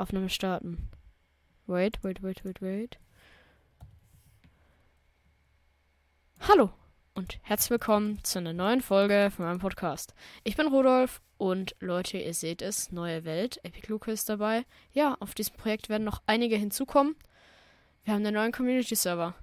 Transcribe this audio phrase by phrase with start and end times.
[0.00, 0.88] Aufnahme starten.
[1.66, 2.98] Wait, wait, wait, wait, wait.
[6.40, 6.70] Hallo
[7.12, 10.14] und herzlich willkommen zu einer neuen Folge von meinem Podcast.
[10.42, 13.60] Ich bin Rudolf und Leute, ihr seht es, neue Welt.
[13.62, 14.64] Epic Luke ist dabei.
[14.92, 17.14] Ja, auf diesem Projekt werden noch einige hinzukommen.
[18.04, 19.34] Wir haben einen neuen Community-Server.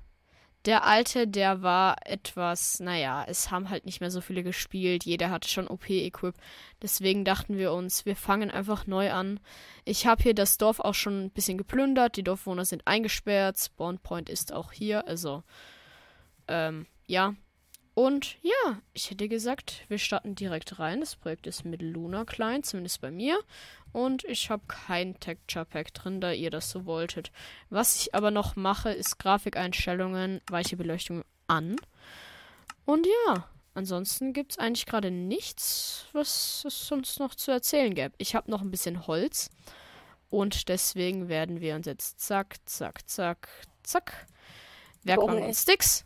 [0.68, 5.06] Der alte, der war etwas, naja, es haben halt nicht mehr so viele gespielt.
[5.06, 6.36] Jeder hatte schon OP-Equip.
[6.82, 9.40] Deswegen dachten wir uns, wir fangen einfach neu an.
[9.86, 12.18] Ich habe hier das Dorf auch schon ein bisschen geplündert.
[12.18, 13.58] Die Dorfwohner sind eingesperrt.
[13.58, 15.08] Spawn Point ist auch hier.
[15.08, 15.42] Also,
[16.50, 17.34] ähm, ja.
[17.94, 21.00] Und ja, ich hätte gesagt, wir starten direkt rein.
[21.00, 23.40] Das Projekt ist mit Luna klein, zumindest bei mir.
[23.98, 27.32] Und ich habe kein Texture Pack drin, da ihr das so wolltet.
[27.72, 31.78] Was ich aber noch mache, ist Grafikeinstellungen, weiche Beleuchtung an.
[32.86, 38.14] Und ja, ansonsten gibt es eigentlich gerade nichts, was es sonst noch zu erzählen gäbe.
[38.20, 39.50] Ich habe noch ein bisschen Holz.
[40.30, 43.50] Und deswegen werden wir uns jetzt zack, zack, zack,
[43.82, 44.28] zack.
[45.06, 46.06] Werkbank und Sticks.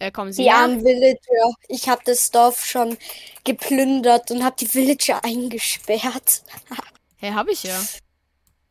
[0.00, 1.54] Äh, kommen Sie Die armen Villager.
[1.68, 2.98] Ich habe das Dorf schon
[3.44, 6.42] geplündert und habe die Villager eingesperrt.
[7.16, 7.80] Hey, hab ich ja.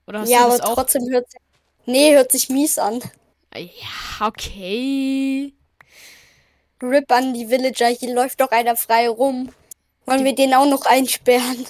[0.08, 0.76] Oder hast ja, du aber das auch?
[0.76, 1.42] trotzdem hört sich.
[1.86, 3.02] Nee, hört sich mies an.
[3.56, 5.54] Ja, okay.
[6.82, 9.54] Rip an die Villager, hier läuft doch einer frei rum.
[10.06, 11.66] Wollen wir den auch noch einsperren?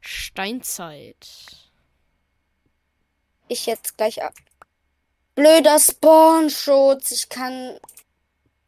[0.00, 1.26] Steinzeit.
[3.48, 4.34] Ich jetzt gleich ab.
[5.34, 7.10] Blöder Spawnschutz.
[7.10, 7.78] Ich kann.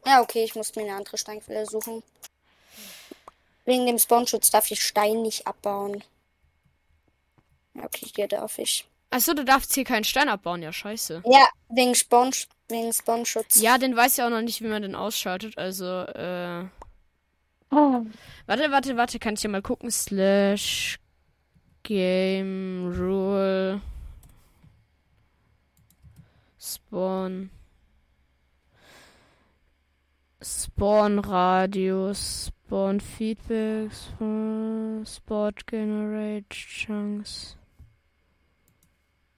[0.06, 2.02] Ja, okay, ich muss mir eine andere Steinquelle suchen.
[3.69, 6.02] Wegen dem Spawnschutz darf ich Stein nicht abbauen.
[7.74, 8.88] Okay, hier darf ich.
[9.11, 10.62] Achso, du darfst hier keinen Stein abbauen.
[10.62, 11.22] Ja, scheiße.
[11.27, 12.30] Ja, wegen Spawn,
[12.69, 13.61] wegen Spawnschutz.
[13.61, 15.58] Ja, den weiß ja auch noch nicht, wie man den ausschaltet.
[15.58, 16.64] Also, äh.
[17.69, 19.19] Warte, warte, warte.
[19.19, 19.91] Kann ich hier mal gucken?
[19.91, 20.98] Slash
[21.83, 23.83] Game Rule.
[26.58, 27.50] Spawn.
[30.41, 32.50] Spawn Radius.
[32.68, 33.90] Spawn Feedback.
[33.90, 37.56] Spawn, Spot Generate Chunks.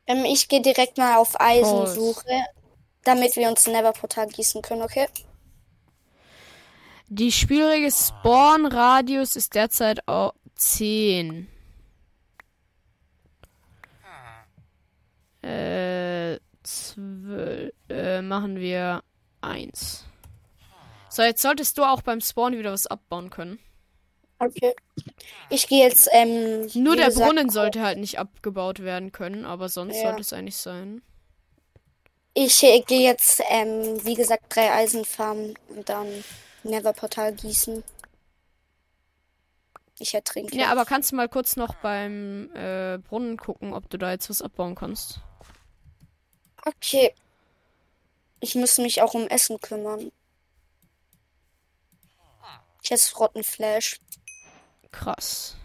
[0.09, 1.41] Ähm, ich gehe direkt mal auf.
[1.41, 2.27] Eisensuche,
[3.05, 5.07] damit wir uns Never-Portal gießen können, okay?
[7.07, 11.47] Die Spielregel Spawn Radius ist derzeit auch 10.
[15.43, 19.05] Äh, 12, äh, machen wir
[19.41, 20.10] 1.
[21.11, 23.59] So, jetzt solltest du auch beim Spawn wieder was abbauen können.
[24.39, 24.75] Okay.
[25.51, 26.69] Ich gehe jetzt, ähm.
[26.75, 30.03] Nur der gesagt, Brunnen sollte halt nicht abgebaut werden können, aber sonst Ja.
[30.05, 31.03] sollte es eigentlich sein.
[32.33, 36.07] Ich äh, gehe jetzt, ähm, wie gesagt, drei Eisenfarmen und dann
[36.63, 37.83] Never-Portal gießen.
[39.99, 40.57] Ich ertrinke.
[40.57, 44.31] Ja, aber kannst du mal kurz noch beim äh, Brunnen gucken, ob du da jetzt
[44.31, 45.21] was abbauen kannst?
[46.65, 47.13] Okay.
[48.41, 50.11] Ich muss mich auch um Essen kümmern.
[52.83, 53.99] Ich esse Rottenfleisch.
[54.91, 55.57] Krass.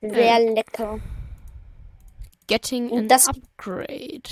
[0.00, 0.98] Sehr lecker.
[2.48, 4.22] Getting Und an das- Upgrade.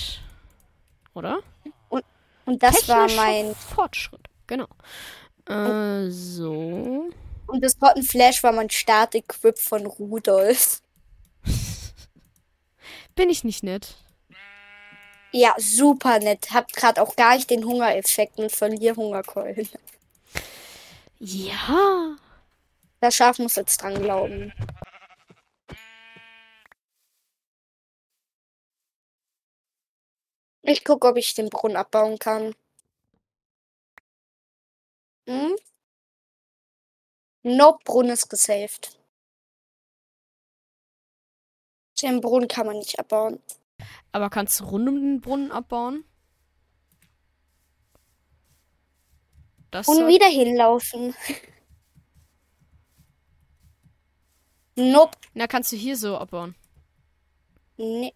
[1.14, 1.40] Oder?
[2.46, 3.54] Und das war mein.
[3.54, 4.26] Fortschritt.
[4.48, 4.66] Genau.
[5.46, 7.10] Äh, so.
[7.46, 10.82] Und das Rottenfleisch war mein Start-Equip von Rudolf.
[13.14, 13.94] Bin ich nicht nett?
[15.32, 16.50] Ja, super nett.
[16.52, 19.68] Hab grad auch gar nicht den Hungereffekt und verliere Hungerkeulen.
[21.20, 22.16] Ja.
[23.00, 24.52] Das Schaf muss jetzt dran glauben.
[30.62, 32.54] Ich gucke, ob ich den Brunnen abbauen kann.
[35.26, 35.56] Hm?
[37.42, 38.98] Nope, Brunnen ist gesaved.
[42.02, 43.42] Den Brunnen kann man nicht abbauen.
[44.12, 46.04] Aber kannst du rund um den Brunnen abbauen?
[49.70, 51.14] Das Und wieder hinlaufen.
[54.76, 55.16] nope.
[55.34, 56.54] Na, kannst du hier so abbauen.
[57.76, 58.12] Nee.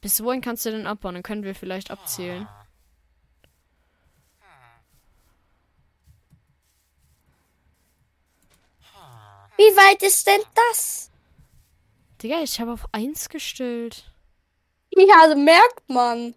[0.00, 1.14] Bis wohin kannst du denn abbauen?
[1.14, 2.46] Dann können wir vielleicht abzählen.
[9.56, 11.07] Wie weit ist denn das?
[12.22, 14.10] Digga, ich habe auf 1 gestellt.
[14.90, 16.34] Ja, also merkt man.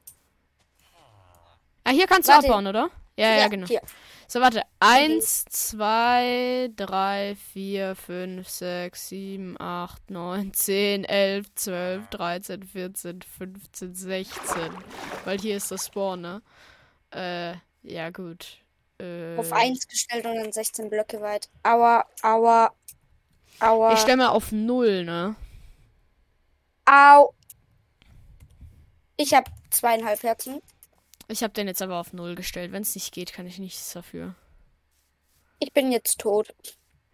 [1.83, 2.48] Ah, hier kannst du Warte.
[2.48, 2.89] abbauen, oder?
[3.18, 3.68] Ja, ja, genau.
[3.68, 3.81] Hier.
[4.28, 4.63] So, warte.
[4.80, 13.95] 1, 2, 3, 4, 5, 6, 7, 8, 9, 10, 11, 12, 13, 14, 15,
[13.95, 14.31] 16.
[15.25, 16.42] Weil hier ist das Spawn, ne?
[17.13, 18.60] Äh, ja, gut.
[19.00, 21.50] Äh, auf 1 gestellt und dann 16 Blöcke weit.
[21.63, 22.72] Aua, aua,
[23.60, 23.94] aua.
[23.94, 25.36] Ich stelle mal auf 0, ne?
[26.91, 27.33] Au.
[29.15, 30.61] Ich habe zweieinhalb Herzen.
[31.29, 32.73] Ich habe den jetzt aber auf 0 gestellt.
[32.73, 34.35] Wenn es nicht geht, kann ich nichts dafür.
[35.59, 36.53] Ich bin jetzt tot.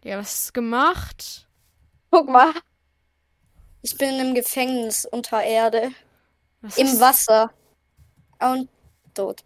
[0.03, 1.47] Ja, was du gemacht?
[2.09, 2.53] Guck mal.
[3.83, 5.91] Ich bin im Gefängnis unter Erde.
[6.61, 7.51] Was Im Wasser.
[8.39, 8.69] Und
[9.13, 9.43] tot.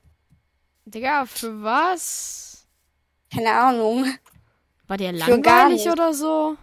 [0.85, 2.65] Digga, für was?
[3.33, 4.17] Keine Ahnung.
[4.87, 5.91] War der langweilig nicht.
[5.91, 6.55] oder so?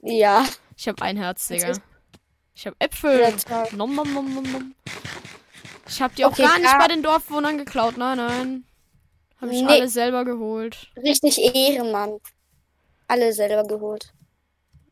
[0.00, 0.44] Ja.
[0.76, 1.74] Ich habe ein Herz, Digga.
[2.54, 3.36] Ich habe Äpfel.
[3.36, 3.68] Zwei.
[3.72, 4.74] Nom, nom, nom, nom, nom.
[5.88, 7.96] Ich habe die auch Okay, gar nicht bei den Dorfwohnern geklaut.
[7.96, 8.64] Nein, nein.
[9.40, 9.68] Habe ich Nee.
[9.68, 10.88] alle selber geholt.
[10.96, 12.18] Richtig Ehrenmann.
[13.08, 14.12] Alle selber geholt.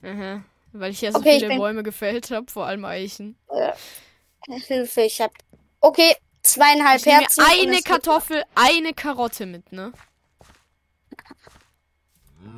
[0.03, 0.43] Aha.
[0.73, 3.37] Weil ich ja so Okay, viele bin- Bäume gefällt habe, vor allem Eichen.
[4.67, 5.33] Hilfe, ich hab.
[5.81, 7.45] Okay, zweieinhalb Ich Herzen.
[7.49, 9.93] eine Kartoffel, eine Karotte mit, ne?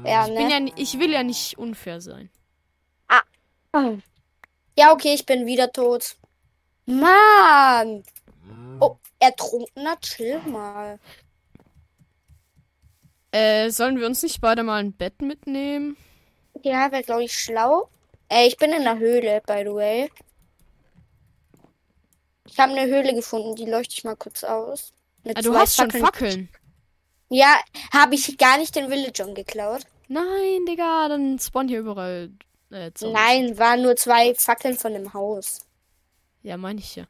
[0.05, 0.50] Ja, Ich, bin ne?
[0.53, 2.31] ja, ni- ich will ja nicht unfair sein.
[4.76, 6.17] Ja, okay, ich bin wieder tot.
[6.87, 8.05] Mann!
[8.81, 10.99] Oh, ertrunkener, chill mal.
[13.31, 15.97] Äh, sollen wir uns nicht beide mal ein Bett mitnehmen?
[16.62, 17.88] Ja, wäre, glaube ich, schlau.
[18.29, 20.11] Ey, ich bin in der Höhle, by the way.
[22.47, 24.93] Ich habe eine Höhle gefunden, die leuchte ich mal kurz aus.
[25.25, 26.49] Mit Ah, du hast schon Fackeln.
[27.29, 27.59] Ja,
[27.93, 29.82] habe ich gar nicht den Villager geklaut.
[30.09, 32.31] Nein, Digga, dann spawnen hier überall
[32.75, 32.91] äh.
[33.00, 35.61] Nein, waren nur zwei Fackeln von dem Haus.
[36.43, 37.05] Ja, meine ich ja.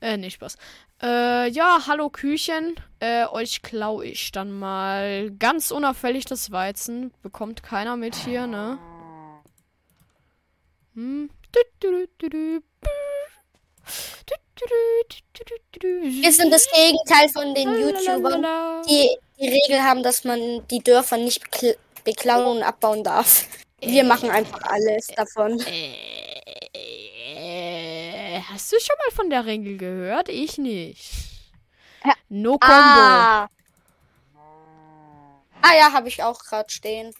[0.00, 0.56] Äh, nee, Spaß.
[1.02, 2.74] Äh, ja, hallo Küchen.
[2.98, 7.12] Äh, euch klau ich dann mal ganz unauffällig das Weizen.
[7.22, 8.78] Bekommt keiner mit hier, ne?
[10.94, 11.30] Hm.
[16.02, 18.44] Wir sind das Gegenteil von den YouTubern,
[18.88, 23.46] die die Regel haben, dass man die Dörfer nicht bekl beklauen und abbauen darf.
[23.80, 25.60] Wir machen einfach alles davon.
[27.32, 30.28] Äh, hast du schon mal von der Regel gehört?
[30.28, 31.10] Ich nicht.
[32.28, 32.74] No Combo.
[32.74, 33.48] Ah.
[35.62, 37.12] Ah ja, habe ich auch gerade stehen.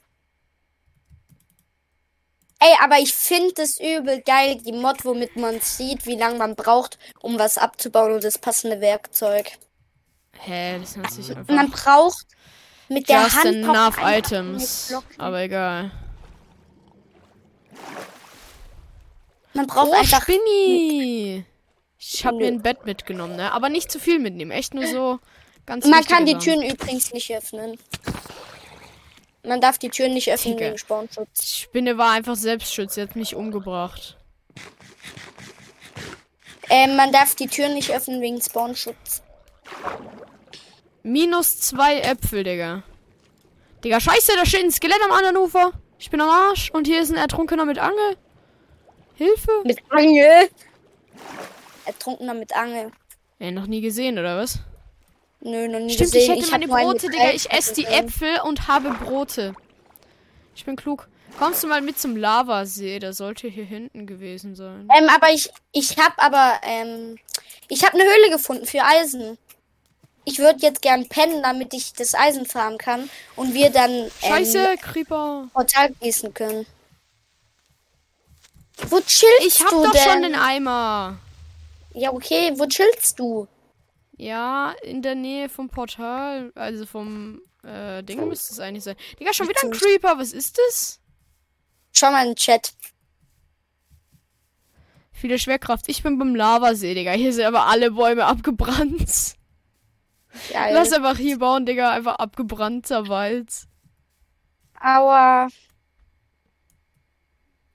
[2.63, 6.55] Ey, aber ich finde es übel geil, die Mod, womit man sieht, wie lange man
[6.55, 9.51] braucht, um was abzubauen und das passende Werkzeug.
[10.39, 11.55] Hä, das hört sich einfach.
[11.55, 12.27] Man braucht
[12.89, 14.95] mit der Just Hand enough items.
[15.19, 15.91] Aber egal.
[19.55, 21.45] Man braucht Oh, einfach Spinny!
[21.99, 23.53] Ich habe mir ein Bett mitgenommen, ne?
[23.53, 24.51] Aber nicht zu viel mitnehmen.
[24.53, 25.19] Echt nur so
[25.67, 26.45] ganz Man kann die Sachen.
[26.45, 27.79] Türen übrigens nicht öffnen.
[29.43, 30.69] Man darf die Türen nicht öffnen Digga.
[30.69, 31.41] wegen Spawnschutz.
[31.43, 32.95] Die Spinne war einfach Selbstschutz.
[32.95, 34.17] Sie hat mich umgebracht.
[36.71, 39.23] Ähm, man darf die Türen nicht öffnen wegen Spawnschutz.
[41.03, 42.83] Minus zwei Äpfel, Digga.
[43.83, 45.73] Digga, scheiße, da steht ein Skelett am anderen Ufer.
[46.01, 46.71] Ich bin am Arsch.
[46.71, 48.17] Und hier ist ein Ertrunkener mit Angel.
[49.17, 49.51] Hilfe.
[49.65, 50.49] Mit Angel.
[51.85, 52.91] Ertrunkener mit Angel.
[53.39, 54.61] Ja, noch nie gesehen, oder was?
[55.41, 56.39] Nö, noch nie Stimmt, gesehen.
[56.39, 57.31] ich hätte hab meine Brote, Digga.
[57.33, 57.85] Ich esse die.
[57.85, 59.55] Äpfel und habe Brote.
[60.55, 61.07] Ich bin klug.
[61.39, 62.99] Kommst du mal mit zum Lavasee?
[62.99, 64.89] Der sollte hier hinten gewesen sein.
[64.97, 67.17] Ähm, aber ich, ich hab aber, ähm,
[67.69, 69.37] ich hab eine Höhle gefunden für Eisen.
[70.25, 74.11] Ich würde jetzt gern pennen, damit ich das Eisen farmen kann und wir dann ähm,
[74.23, 75.49] Scheiße, Creeper.
[75.53, 76.67] Portal gießen können.
[78.89, 80.03] Wo chillst Ich hab du doch denn?
[80.03, 81.19] schon den Eimer.
[81.95, 83.49] Ja, okay, wo chillst du?
[84.17, 86.53] Ja, in der Nähe vom Portal.
[86.55, 88.97] Also vom äh, Ding müsste es eigentlich sein.
[89.19, 90.19] Digga, schon wieder ein Creeper.
[90.19, 91.01] Was ist das?
[91.93, 92.73] Schau mal in den Chat.
[95.13, 95.89] Viele Schwerkraft.
[95.89, 97.13] Ich bin beim Lavasee, Digga.
[97.13, 99.37] Hier sind aber alle Bäume abgebrannt.
[100.53, 100.75] Geil.
[100.75, 101.91] Lass einfach hier bauen, Digga.
[101.91, 103.67] Einfach abgebrannter Wald.
[104.81, 105.49] Aua.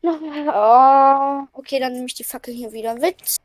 [0.03, 3.37] Oh, okay, dann nehme ich die Fackel hier wieder mit.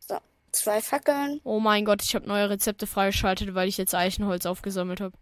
[0.00, 0.18] So,
[0.52, 1.40] zwei Fackeln.
[1.44, 5.16] Oh mein Gott, ich habe neue Rezepte freigeschaltet, weil ich jetzt Eichenholz aufgesammelt habe.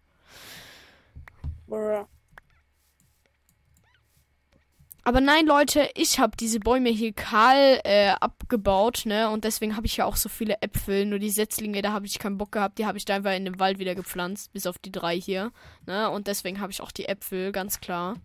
[5.07, 9.31] Aber nein, Leute, ich habe diese Bäume hier kahl äh, abgebaut, ne?
[9.31, 11.07] Und deswegen habe ich ja auch so viele Äpfel.
[11.07, 12.79] Nur die Setzlinge, da habe ich keinen Bock gehabt.
[12.79, 14.53] Die habe ich da einfach in den Wald wieder gepflanzt.
[14.53, 15.53] Bis auf die drei hier.
[15.87, 16.11] Ne?
[16.11, 18.17] Und deswegen habe ich auch die Äpfel, ganz klar.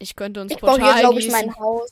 [0.00, 1.88] Ich könnte uns Ich baue hier, glaube ich, mein Haus.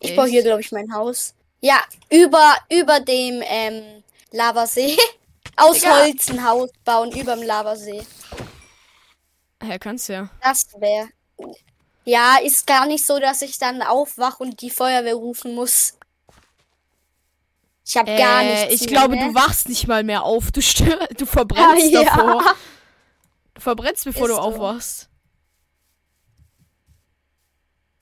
[0.00, 0.16] Ich Echt?
[0.16, 1.36] baue hier, glaube ich, mein Haus.
[1.60, 1.80] Ja,
[2.10, 4.02] über, über dem ähm,
[4.32, 4.96] Lavasee.
[5.56, 6.00] Aus Digga.
[6.00, 8.02] Holz ein Haus bauen, über dem Lavasee.
[9.68, 10.28] Ja, kannst ja.
[10.42, 11.08] Das wäre.
[12.04, 15.96] Ja, ist gar nicht so, dass ich dann aufwache und die Feuerwehr rufen muss.
[17.86, 19.28] Ich habe gar Äh, nichts ich mehr, glaube, ne?
[19.28, 20.52] du wachst nicht mal mehr auf.
[20.52, 22.16] Du, stör du verbrennst Ja, ja.
[22.16, 22.54] davor.
[23.54, 24.40] Du verbrennst, bevor Ist du so.
[24.40, 25.08] aufwachst.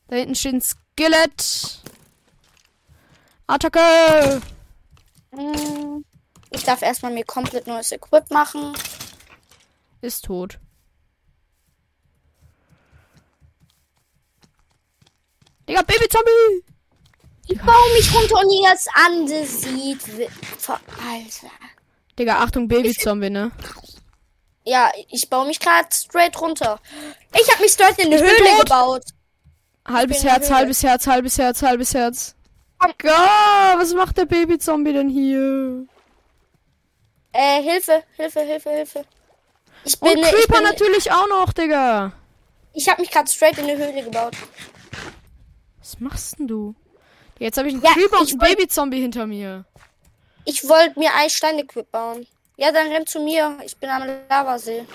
[0.09, 1.81] Da hinten steht ein Skelett.
[3.47, 4.41] Attacke!
[5.35, 6.05] Hm,
[6.51, 8.75] Ich darf erstmal mir komplett neues Equip machen.
[10.01, 10.59] Ist tot.
[15.69, 16.65] Digga, Baby-Zombie!
[17.49, 20.19] Ich baue mich runter und jetzt ansieht.
[20.19, 20.29] wi-
[20.59, 21.53] Ver- Alter.
[22.19, 23.51] Digga, Achtung, Baby-Zombie, ne?
[24.65, 26.79] Ja, ich baue mich gerade straight runter.
[27.39, 29.03] Ich habe mich straight in bin Höhle gebaut.
[29.87, 32.35] Halbes Herz, halbes Herz, halbes Herz, halbes Herz.
[32.79, 32.93] Komm.
[32.99, 35.87] Gott, was macht der Baby-Zombie denn hier?
[37.33, 39.05] Äh, Hilfe, Hilfe, Hilfe, Hilfe.
[39.85, 42.13] Ich Und bin, ich Creeper bin, natürlich auch noch, Digga.
[42.73, 44.37] ich habe mich gerade straight in eine Höhle gebaut.
[45.93, 46.75] Was machst denn du?
[47.39, 49.67] Jetzt habe ich einen Ja, Creeper und einen Baby-Zombie hinter mir.
[50.47, 52.27] Ich wollte mir Eisstein-Equip bauen.
[52.57, 53.59] Ja, dann renn zu mir.
[53.65, 54.87] Ich bin am Lavasee.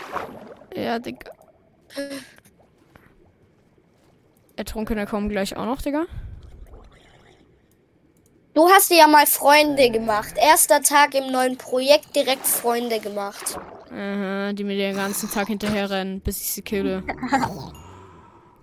[0.75, 1.31] Ja, Digga.
[4.55, 6.05] Ertrunkene kommen gleich auch noch, Digga.
[8.55, 10.33] Du hast dir ja mal Freunde gemacht.
[10.35, 13.59] Erster Tag im neuen Projekt direkt Freunde gemacht.
[13.91, 17.03] Aha, die mir den ganzen Tag hinterher rennen, bis ich sie kille.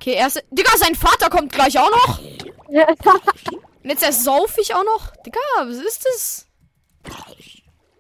[0.05, 0.45] Okay, erste.
[0.51, 2.19] Digga, sein Vater kommt gleich auch noch.
[2.19, 2.53] Und
[3.91, 5.17] jetzt erst sauf ich auch noch.
[5.25, 6.47] Digga, was ist das?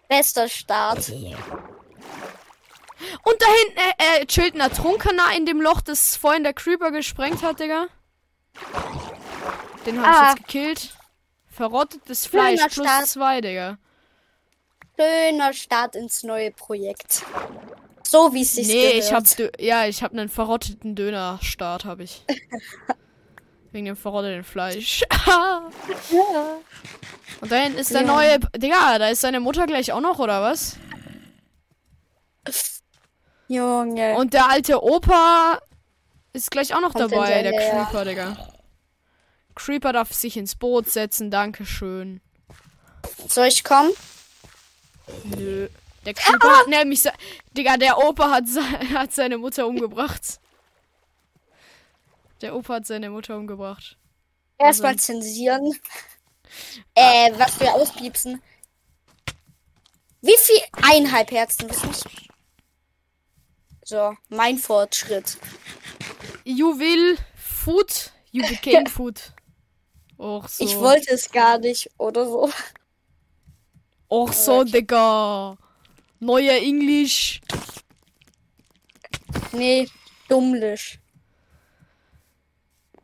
[0.07, 1.09] Bester Start.
[1.09, 1.35] Und
[3.41, 7.43] da hinten äh, äh, chillt ein Ertrunkener in dem Loch, das vorhin der Creeper gesprengt
[7.43, 7.87] hat, Digga.
[9.87, 10.29] Den hab ich Ah.
[10.29, 10.95] jetzt gekillt.
[11.51, 13.07] Verrottetes Fleisch Schöner plus Start.
[13.07, 13.79] zwei, Digga.
[15.01, 17.23] Schöner Start ins neue Projekt.
[18.14, 19.04] So wie es sich Nee, gehört.
[19.04, 22.23] ich hab ja, ich hab einen verrotteten Dönerstart, hab ich.
[23.73, 25.02] Wegen dem verrotteten Fleisch.
[27.40, 28.06] Und da hinten ist der Ja.
[28.06, 28.38] neue.
[28.56, 30.76] Digga, da ist seine Mutter gleich auch noch, oder was?
[33.49, 34.14] Junge.
[34.16, 35.59] Und der alte Opa
[36.33, 38.49] ist gleich auch noch Kommt dabei, der seine- Creeper, Digga.
[39.56, 42.21] Creeper darf sich ins Boot setzen, dankeschön.
[43.28, 43.90] Soll ich kommen?
[45.25, 45.68] Nö.
[46.05, 47.03] Der Creeper hat nämlich.
[47.03, 47.13] Se
[47.57, 48.63] Digga, der Opa hat, se
[48.95, 50.41] hat seine Mutter umgebracht.
[52.41, 53.97] Der Opa hat seine Mutter umgebracht.
[54.59, 55.73] Erstmal Also- zensieren.
[56.95, 58.41] Äh, was wir auspiepsen.
[60.21, 60.61] Wie viel?
[60.83, 62.29] Eineinhalb Herzen, wissen ich.
[63.85, 65.37] So, mein Fortschritt.
[66.45, 69.21] You will food, you became food.
[70.17, 70.65] Och so.
[70.65, 72.51] Ich wollte es gar nicht oder so.
[74.09, 75.59] Och so, Digga.
[76.25, 77.40] Neuer Englisch.
[79.52, 79.88] Nee,
[80.28, 80.99] dummlich.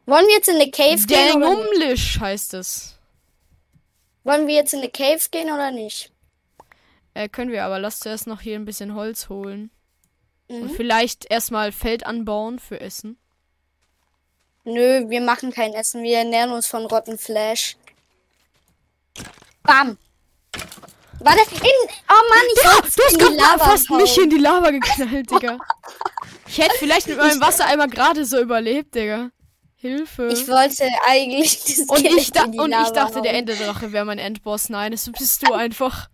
[0.07, 1.39] Wollen wir jetzt in eine Cave gehen?
[1.39, 2.99] Numlisch heißt es.
[4.25, 6.13] Wollen wir jetzt in eine Cave gehen oder nicht?
[7.15, 9.71] Äh, können wir, aber lasst zuerst noch hier ein bisschen Holz holen.
[10.49, 10.71] Und Mhm.
[10.71, 13.19] vielleicht erstmal Feld anbauen für Essen.
[14.65, 16.03] Nö, wir machen kein Essen.
[16.03, 17.77] Wir ernähren uns von Rottenflash.
[19.63, 19.99] Bam.
[21.23, 21.71] Warte, in,
[22.09, 25.59] oh Mann, ich Digga, wollte du hast gerade fast mich in die Lava geknallt, Digga.
[26.47, 29.31] Ich hätte vielleicht mit meinem Wassereimer gerade so überlebt, Digga.
[29.75, 30.29] Hilfe.
[30.33, 33.35] Ich wollte eigentlich das und ich, da in die und ich Lava dachte, der.
[33.35, 34.69] Enderdrache wäre mein Endboss.
[34.71, 36.09] Nein, das bist du einfach.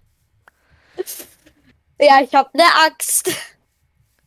[1.99, 3.31] Ja, ich hab eine Axt.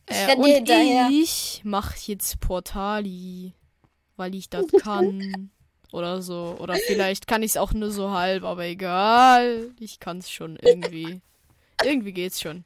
[0.06, 0.68] Äh, und
[1.12, 3.54] ich mach jetzt Portali,
[4.16, 5.52] weil ich das kann.
[5.92, 6.56] Oder so.
[6.58, 9.70] Oder vielleicht kann ich es auch nur so halb, aber egal.
[9.78, 11.20] Ich kann es schon irgendwie.
[11.82, 12.64] irgendwie geht's schon.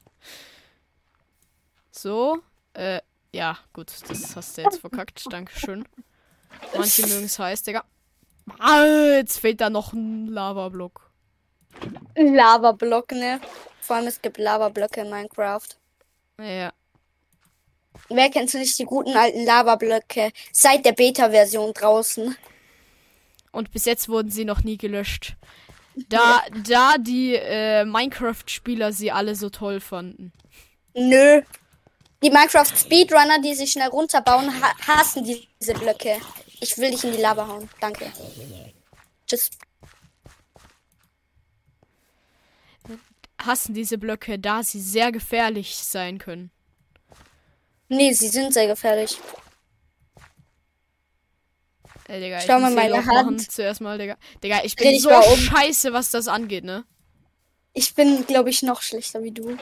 [1.91, 2.39] So.
[2.73, 3.01] Äh,
[3.33, 3.91] ja, gut.
[4.07, 5.23] Das hast du jetzt verkackt.
[5.31, 5.85] Dankeschön.
[6.75, 7.83] Manche mögen es heiß, Digga.
[8.59, 8.83] Ah,
[9.17, 11.09] jetzt fehlt da noch ein Lavablock.
[12.15, 13.41] Lavablock, ne?
[13.81, 15.67] Vor allem es gibt Lavablöcke in Minecraft.
[16.39, 16.71] Ja.
[18.09, 22.35] Wer kennt nicht die guten alten Lavablöcke seit der Beta-Version draußen?
[23.55, 25.37] Und bis jetzt wurden sie noch nie gelöscht.
[26.09, 30.33] Da, da die äh, Minecraft-Spieler sie alle so toll fanden.
[30.93, 31.41] Nö.
[32.21, 36.17] Die Minecraft Speedrunner, die sich schnell runterbauen, ha hassen diese Blöcke.
[36.59, 37.69] Ich will dich in die Lava hauen.
[37.79, 38.11] Danke.
[39.25, 39.51] Tschüss.
[43.41, 46.51] Hassen diese Blöcke, da sie sehr gefährlich sein können.
[47.87, 49.17] Nee, sie sind sehr gefährlich.
[52.07, 53.17] Ey, Digga, ich Schau mal meine Loch machen.
[53.17, 53.51] Hand.
[53.51, 54.15] Zuerst mal, Digga.
[54.43, 55.37] Digga, ich Dreh bin dich so um.
[55.37, 56.85] scheiße, was das angeht, ne?
[57.73, 59.57] Ich bin, glaube ich, noch schlechter wie du.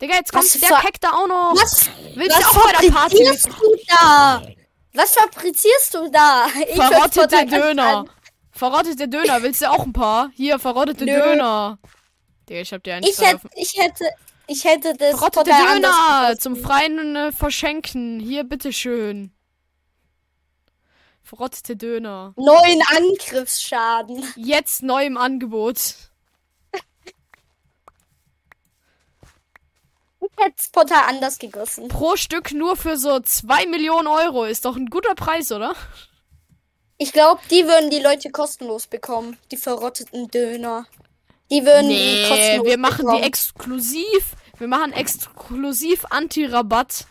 [0.00, 1.54] Digga, jetzt kommt Was der Keck da auch noch.
[1.56, 4.42] Was, Willst du was auch bei der Party fabrizierst du da?
[4.92, 6.46] Was fabrizierst du da?
[6.68, 7.96] Ich Verrottete Döner.
[7.98, 8.10] an-
[8.52, 10.30] Verrottete Döner, willst du auch ein paar?
[10.34, 11.12] Hier, verrottete Nö.
[11.12, 11.78] Döner.
[12.48, 14.04] Digga, ich hab dir einen Ich hätte, ich hätte,
[14.46, 18.20] ich hätte das Verrottete Döner zum freien äh, Verschenken.
[18.20, 19.32] Hier, bitteschön.
[21.26, 22.34] Verrottete Döner.
[22.36, 24.22] Neuen Angriffsschaden.
[24.36, 25.76] Jetzt neu im Angebot.
[30.20, 31.88] Ich hätte Portal anders gegossen.
[31.88, 34.44] Pro Stück nur für so 2 Millionen Euro.
[34.44, 35.74] Ist doch ein guter Preis, oder?
[36.96, 39.36] Ich glaube, die würden die Leute kostenlos bekommen.
[39.50, 40.86] Die verrotteten Döner.
[41.50, 43.22] Die würden die Nee, kostenlos wir machen bekommen.
[43.22, 44.36] die exklusiv.
[44.58, 47.06] Wir machen exklusiv Anti-Rabatt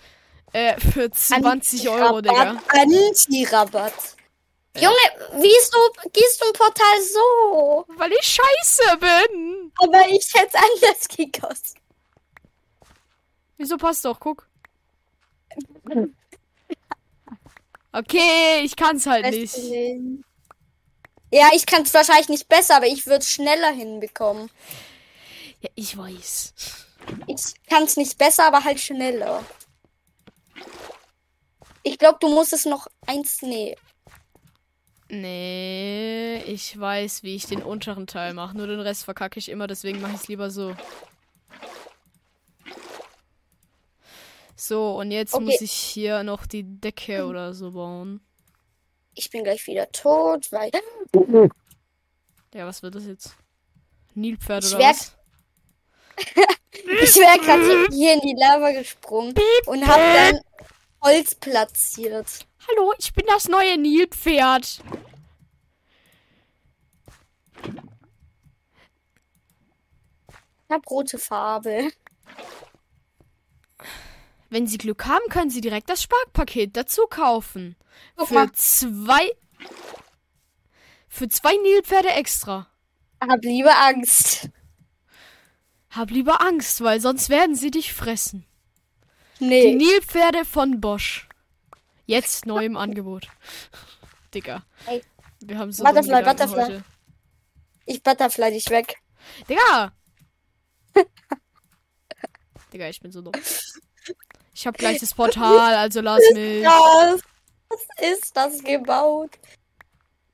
[0.56, 2.62] äh, für 20 Euro, Digga.
[2.70, 3.94] Anti-Rabatt.
[4.78, 4.96] Junge,
[5.34, 5.78] wieso
[6.14, 7.86] gehst du im Portal so?
[7.98, 9.72] Weil ich scheiße bin.
[9.78, 11.80] Aber ich hätte es anders gegossen.
[13.58, 14.48] Wieso passt doch, guck.
[17.92, 19.56] Okay, ich kann's halt nicht.
[21.32, 24.52] Ja, ich kann es wahrscheinlich nicht besser, aber ich würde es schneller hinbekommen.
[25.62, 26.54] Ja, ich weiß.
[27.28, 29.46] Ich kann es nicht besser, aber halt schneller.
[31.84, 33.42] Ich glaube, du musst es noch eins.
[33.42, 33.76] Nee.
[35.08, 38.58] Nee, ich weiß, wie ich den unteren Teil mache.
[38.58, 40.76] Nur den Rest verkacke ich immer, deswegen mache ich es lieber so.
[44.56, 45.44] So, und jetzt Okay.
[45.44, 48.22] muss ich hier noch die Decke oder so bauen.
[49.14, 50.72] Ich bin gleich wieder tot, weil.
[52.54, 53.36] Ja, was wird das jetzt?
[54.14, 55.18] Nilpferd oder werd- was?
[57.02, 59.34] Ich wäre gerade hier in die Lava gesprungen
[59.66, 60.40] und habe dann
[61.02, 62.46] Holz platziert.
[62.68, 64.82] Hallo, ich bin das neue Nilpferd.
[70.68, 71.92] Ich habe rote Farbe.
[74.50, 77.76] Wenn Sie Glück haben, können Sie direkt das Sparkpaket dazu kaufen.
[78.16, 79.32] Guck Für mal, zwei.
[81.08, 82.68] Für zwei Nilpferde extra.
[83.22, 84.50] hab lieber Angst.
[85.96, 88.46] Hab lieber Angst, weil sonst werden sie dich fressen.
[89.40, 89.76] Die Nee.
[89.76, 91.28] Nilpferde von Bosch.
[92.06, 93.28] Jetzt neu im Angebot.
[94.34, 94.64] Digga.
[94.88, 95.04] Ey.
[95.42, 96.64] Wir haben so Butterfly, Butterfly.
[96.64, 96.84] heute.
[97.86, 98.96] Ich butterfly dich weg.
[99.50, 99.94] Digga!
[102.74, 103.34] Digga, ich bin so dumm.
[104.54, 106.64] Ich hab gleich das Portal, also lass mich.
[106.64, 107.22] Was?
[107.70, 109.32] Was ist das gebaut?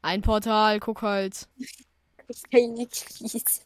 [0.01, 1.47] Ein Portal, guck halt.
[2.51, 3.61] Keine Kies.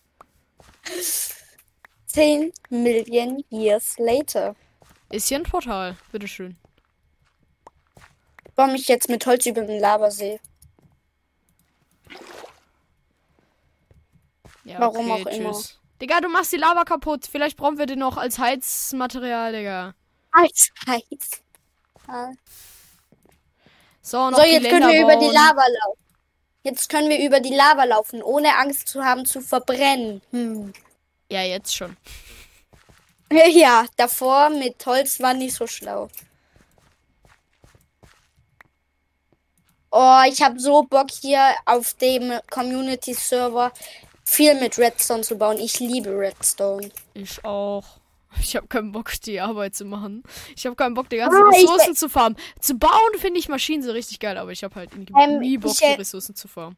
[2.15, 4.55] 10 Million years later.
[5.09, 6.55] Ist hier ein Portal, bitteschön.
[8.55, 10.39] Warum ich jetzt mit Holz über den Lavasee?
[14.63, 15.51] Ja, Warum okay, auch immer.
[15.51, 15.77] tschüss.
[16.01, 17.27] Digga, du machst die Lava kaputt.
[17.29, 19.93] Vielleicht brauchen wir den noch als Heizmaterial, Digga.
[20.31, 21.41] Als heiß.
[22.07, 22.31] Ah.
[24.01, 25.33] So, So, jetzt können wir über die bauen.
[25.33, 25.99] Lava laufen.
[26.63, 30.21] Jetzt können wir über die Lava laufen, ohne Angst zu haben zu verbrennen.
[30.31, 30.73] Hm.
[31.31, 31.97] Ja, jetzt schon.
[33.31, 36.09] Ja, davor mit Holz war nicht so schlau.
[39.91, 43.71] Oh, ich habe so Bock hier auf dem Community Server
[44.25, 45.57] viel mit Redstone zu bauen.
[45.57, 46.91] Ich liebe Redstone.
[47.13, 47.85] Ich auch.
[48.41, 50.23] Ich habe keinen Bock, die Arbeit zu machen.
[50.57, 52.37] Ich habe keinen Bock, die ganzen Ah, Ressourcen zu farmen.
[52.59, 55.57] Zu bauen finde ich Maschinen so richtig geil, aber ich habe halt irgendwie Ähm, nie
[55.57, 56.75] Bock, ich, die äh, Ressourcen zu farmen.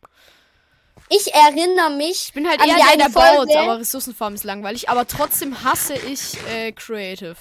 [1.10, 2.26] Ich erinnere mich.
[2.28, 4.90] Ich bin halt an eher die der, der baut, aber Ressourcenfarmen ist langweilig.
[4.90, 7.36] Aber trotzdem hasse ich äh, Creative.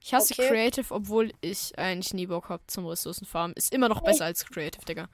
[0.00, 0.48] Ich hasse Okay.
[0.48, 3.56] Creative, obwohl ich eigentlich nie Bock habe zum Ressourcenfarmen.
[3.56, 5.08] Ist immer noch besser als Creative, Digga.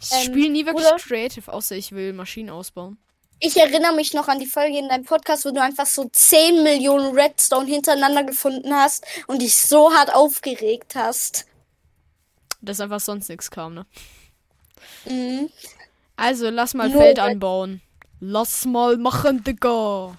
[0.00, 0.96] Ich Ähm, spiele nie wirklich Bruder?
[1.02, 2.98] Creative, außer ich will Maschinen ausbauen.
[3.42, 6.62] Ich erinnere mich noch an die Folge in deinem Podcast, wo du einfach so 10
[6.62, 11.46] Millionen Redstone hintereinander gefunden hast und dich so hart aufgeregt hast.
[12.60, 13.86] Dass einfach sonst nichts kam, ne?
[15.06, 15.48] Mhm.
[16.20, 17.80] Also, lass mal Nur Feld anbauen.
[18.20, 20.14] Lass mal machen, Digga.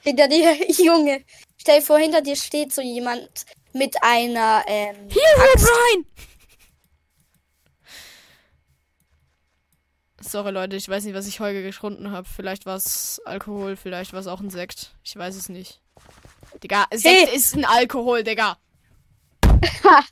[0.00, 1.22] Hinter dir, Junge.
[1.58, 3.44] Stell dir vor, hinter dir steht so jemand
[3.74, 6.06] mit einer, ähm, Hier, Red rein!
[10.22, 12.26] Sorry, Leute, ich weiß nicht, was ich heute getrunken habe.
[12.26, 14.94] Vielleicht war es Alkohol, vielleicht war es auch ein Sekt.
[15.02, 15.82] Ich weiß es nicht.
[16.62, 17.36] Digga, Sekt Hey.
[17.36, 18.56] ist ein Alkohol, Digga.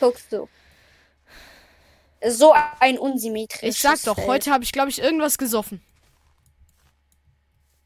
[0.00, 0.48] guckst du.
[2.24, 4.28] So ein unsymmetrisches Ich sag doch, Feld.
[4.28, 5.82] heute habe ich, glaube ich, irgendwas gesoffen.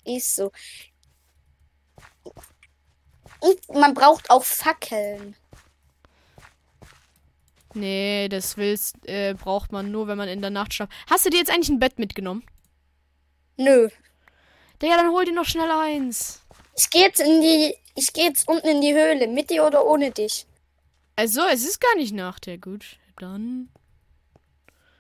[0.05, 0.51] Ist so.
[3.41, 5.35] Und man braucht auch Fackeln.
[7.75, 10.93] Nee, das willst, äh, braucht man nur, wenn man in der Nacht schlaft.
[11.09, 12.45] Hast du dir jetzt eigentlich ein Bett mitgenommen?
[13.57, 13.89] Nö.
[14.83, 16.43] Digga, dann hol dir noch schnell eins.
[16.77, 17.77] Ich geh jetzt in die.
[17.95, 19.27] Ich geh jetzt unten in die Höhle.
[19.29, 20.47] Mit dir oder ohne dich?
[21.17, 22.47] Also, es ist gar nicht Nacht.
[22.47, 22.99] Ja, gut.
[23.19, 23.69] dann.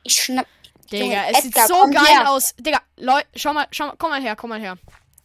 [0.03, 0.47] Ich schnapp.
[0.91, 2.31] Digga, es sieht Edgar, so komm geil her.
[2.31, 2.55] aus.
[2.59, 4.77] Digga, Leute, schau mal, schau mal, komm mal her, komm mal her.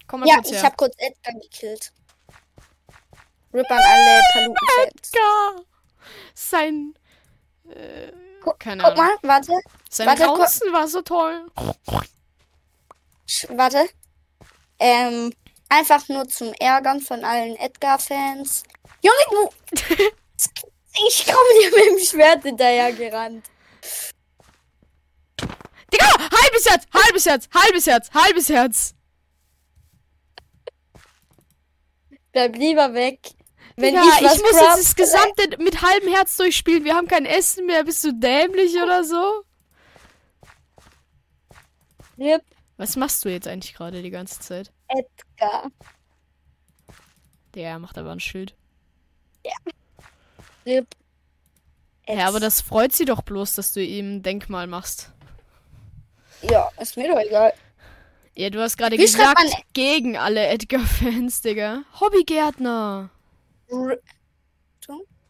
[0.07, 0.63] Komm mal Ja, kurz ich her.
[0.63, 1.91] hab kurz Edgar gekillt.
[3.53, 5.09] Rip an alle Paluten-Fans.
[5.11, 5.55] Edgar!
[6.35, 6.93] Sein.
[7.69, 8.11] Äh,
[8.59, 8.97] keine guck Ahnung.
[8.97, 9.53] mal, warte.
[9.89, 11.47] Sein warte, war so toll.
[13.49, 13.89] Warte.
[14.77, 15.33] Ähm,
[15.69, 18.63] einfach nur zum Ärgern von allen Edgar-Fans.
[19.01, 19.49] Junge, du.
[21.07, 23.47] ich komme dir mit dem Schwert hinterher gerannt.
[25.95, 28.95] Digga, halbes Herz, halbes Herz, halbes Herz, halbes Herz.
[32.31, 33.31] Bleib lieber weg.
[33.77, 36.83] Wenn Digga, ich ich muss jetzt das gesamte mit halbem Herz durchspielen.
[36.83, 37.83] Wir haben kein Essen mehr.
[37.83, 39.43] Bist du dämlich oder so?
[42.17, 42.43] Rip
[42.77, 44.71] Was machst du jetzt eigentlich gerade die ganze Zeit?
[44.87, 45.71] Edgar.
[47.53, 48.55] Der macht aber ein Schild.
[50.65, 50.87] Rip.
[52.07, 55.11] Ja, aber das freut sie doch bloß, dass du ihm ein Denkmal machst.
[56.49, 57.53] Ja, ist mir doch egal.
[58.35, 61.83] Ja, du hast gerade gesagt, man- gegen alle Edgar-Fans, Digga.
[61.99, 63.09] Hobbygärtner.
[63.69, 63.97] R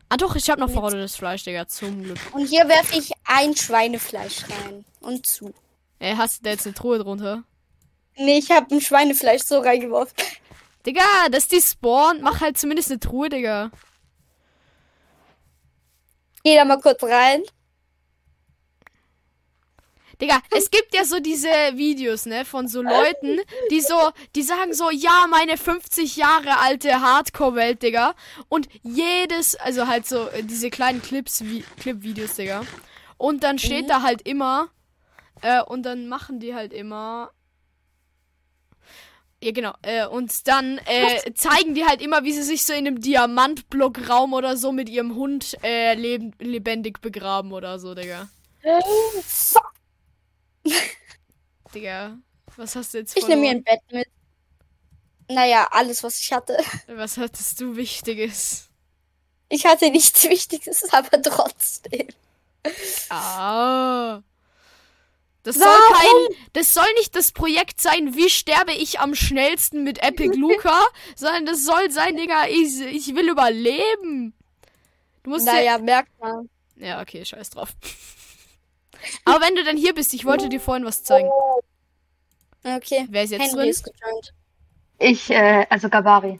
[0.09, 2.17] Ah doch, ich habe noch verrottetes Fleisch, Digga, zum Glück.
[2.33, 4.85] Und hier werfe ich ein Schweinefleisch rein.
[5.01, 5.53] Und zu.
[5.99, 7.43] Ey, hast du da jetzt eine Truhe drunter?
[8.15, 10.13] Nee, ich habe ein Schweinefleisch so reingeworfen.
[10.85, 11.01] Digga,
[11.31, 13.71] dass die spawnen, mach halt zumindest eine Truhe, Digga.
[16.43, 17.41] Geh da mal kurz rein.
[20.21, 23.39] Digga, es gibt ja so diese Videos, ne, von so Leuten,
[23.71, 28.15] die so, die sagen so, ja, meine 50 Jahre alte Hardcore-Welt, Digga.
[28.49, 31.43] Und jedes, also halt so äh, diese kleinen Clips,
[31.79, 32.63] Clip-Videos, Digga.
[33.17, 34.69] Und dann steht da halt immer,
[35.41, 37.31] äh, und dann machen die halt immer.
[39.41, 39.73] Ja, genau.
[39.81, 44.33] Äh, und dann äh, zeigen die halt immer, wie sie sich so in einem Diamantblockraum
[44.33, 48.27] oder so mit ihrem Hund äh, leben, lebendig begraben oder so, Digga.
[49.27, 49.74] Fuck.
[51.73, 52.17] Digga,
[52.55, 53.57] was hast du jetzt Ich nehme mir verloren?
[53.57, 54.07] ein Bett mit.
[55.27, 56.57] Naja, alles, was ich hatte.
[56.87, 58.69] Was hattest du Wichtiges?
[59.49, 62.07] Ich hatte nichts Wichtiges, aber trotzdem.
[63.09, 64.21] Ah.
[65.43, 69.99] Das soll kein, das soll nicht das Projekt sein, wie sterbe ich am schnellsten mit
[70.01, 74.33] Epic Luca, sondern das soll sein, Digga, ich, ich will überleben.
[75.23, 76.49] Du musst Naja, merkt man.
[76.77, 77.69] ja, ja, okay, scheiß drauf.
[79.25, 81.29] Aber wenn du dann hier bist, ich wollte dir vorhin was zeigen.
[82.63, 83.05] Okay.
[83.09, 83.69] Wer ist jetzt Henry drin?
[83.69, 84.33] ist gejoint.
[84.97, 86.39] Ich, äh, also Gabari.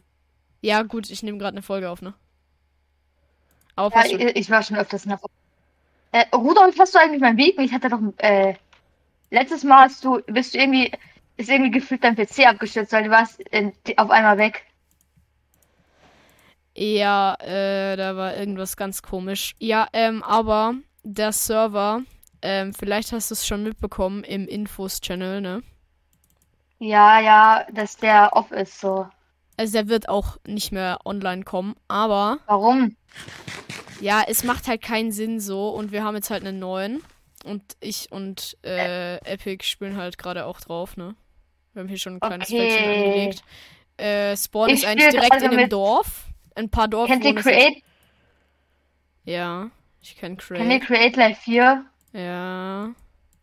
[0.62, 2.13] Ja, gut, ich nehme gerade eine Folge auf, ne?
[3.76, 5.20] Aber Ja, ich, ich war schon öfters in der
[6.12, 7.60] äh, Rudolf, hast du eigentlich mein Weg?
[7.60, 8.56] Ich hatte doch, äh,
[9.32, 10.91] letztes Mal hast du, bist du irgendwie,
[11.36, 14.65] ist irgendwie gefühlt dein PC abgestürzt, weil du warst äh, auf einmal weg.
[16.74, 19.56] Ja, äh, da war irgendwas ganz komisch.
[19.60, 22.02] Ja, ähm, aber der Server,
[22.45, 25.63] ähm, vielleicht hast du es schon mitbekommen im Infos-Channel, ne?
[26.79, 29.08] Ja, ja, dass der off ist, so.
[29.58, 32.95] Also der wird auch nicht mehr online kommen, aber Warum?
[34.01, 37.01] ja, es macht halt keinen Sinn so und wir haben jetzt halt einen neuen
[37.45, 41.15] und ich und äh, Epic spielen halt gerade auch drauf, ne?
[41.73, 42.67] Wir haben hier schon ein kleines Okay.
[42.67, 43.43] Päckchen angelegt.
[43.97, 46.25] Äh, Spawn Ich ist eigentlich direkt in einem mit- Dorf.
[46.55, 47.08] Ein paar Dorf.
[47.10, 47.81] Kennt ihr Create,
[49.25, 49.69] Ja,
[50.01, 50.84] ich kenn kennt ihr Create.
[50.84, 51.86] Create Live 4?
[52.15, 52.91] Ja.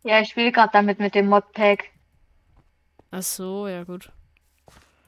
[0.03, 1.85] Ja, ich spiele gerade damit mit dem Modpack.
[3.11, 4.11] Ach so, ja gut.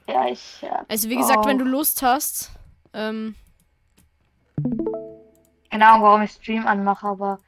[0.08, 0.84] Ja, ich, ja.
[0.88, 1.64] Also wie gesagt, wenn Oh.
[1.64, 2.52] du Lust hast,
[2.94, 3.34] ähm,
[5.70, 7.38] Keine Ahnung, warum ich Stream anmache, aber.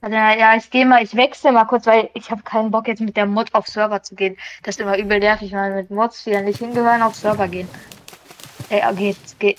[0.00, 3.00] Also, ja, ich gehe mal, ich wechsle mal kurz, weil ich habe keinen Bock jetzt
[3.00, 4.36] mit der Mod auf Server zu gehen.
[4.62, 7.68] Das ist immer übel nervig, weil mit Mods, die ja nicht hingehören, auf Server gehen.
[8.68, 9.58] Ey, oh, geht, geht.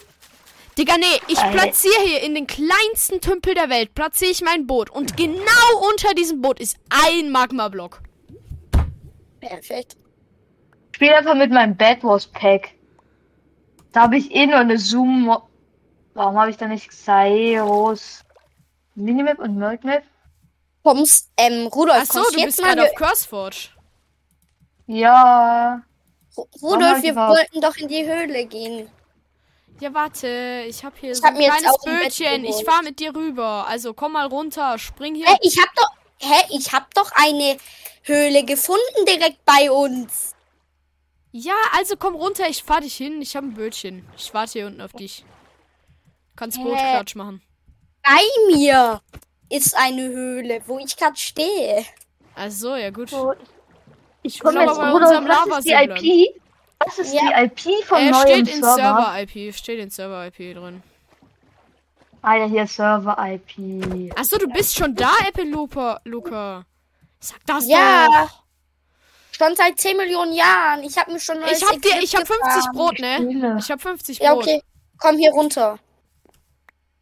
[0.79, 4.89] Digga, nee, ich platziere hier in den kleinsten Tümpel der Welt, platziere ich mein Boot.
[4.89, 8.01] Und genau unter diesem Boot ist ein Magma-Block.
[9.41, 9.97] Perfekt.
[10.95, 12.75] Spiel einfach mit meinem Bad Wars Pack.
[13.91, 15.29] Da habe ich eh nur eine Zoom.
[15.29, 15.41] -Mo
[16.13, 18.23] Warum habe ich da nicht Xairos
[18.95, 20.03] Minimap und World Map?
[20.83, 22.75] Kommst, ähm, Rudolf, Ach so, kommst du jetzt bist mal.
[22.75, 23.69] gerade auf Curseforge.
[24.87, 25.81] Ja.
[26.37, 28.89] Ru- Rudolf, wir wollten doch in die Höhle gehen.
[29.79, 32.43] Ja, warte, ich habe hier Ich so hab ein kleines Bötchen.
[32.43, 33.65] Ich fahr mit dir rüber.
[33.67, 35.27] Also komm mal runter, spring hier.
[35.27, 35.89] Hä, ich hab doch,
[36.19, 37.57] hä, ich hab doch eine
[38.03, 40.35] Höhle gefunden direkt bei uns.
[41.31, 43.21] Ja, also komm runter, ich fahr dich hin.
[43.21, 44.07] Ich habe ein Bötchen.
[44.17, 45.23] Ich warte hier unten auf dich.
[46.35, 46.63] Kannst Hä?
[46.63, 47.41] Bootklatsch machen.
[48.01, 49.01] Bei mir
[49.49, 51.85] ist eine Höhle, wo ich gerade stehe.
[52.35, 53.11] Ach so, ja gut.
[54.23, 56.41] Ich komm komme jetzt Rudolf, unserem was ist die IP?
[56.85, 57.21] Was ist Ja.
[57.21, 58.75] die IP vom Äh, neuen steht in Server?
[58.75, 60.81] Server-IP, steht in Server-IP drin.
[62.21, 64.11] Ah ja, hier Server-IP.
[64.17, 66.65] Achso, du bist schon da, Apple Luca.
[67.19, 68.07] Sag das Ja.
[68.07, 68.43] doch.
[69.31, 70.83] Schon seit 10 Millionen Jahren.
[70.83, 72.71] Ich habe mir schon neues Ich hab dir, ich hab 50 gefahren.
[72.73, 73.57] Brot, ne?
[73.59, 74.25] Ich hab 50 Brot.
[74.27, 74.61] Ja, okay.
[74.97, 75.79] Komm hier runter.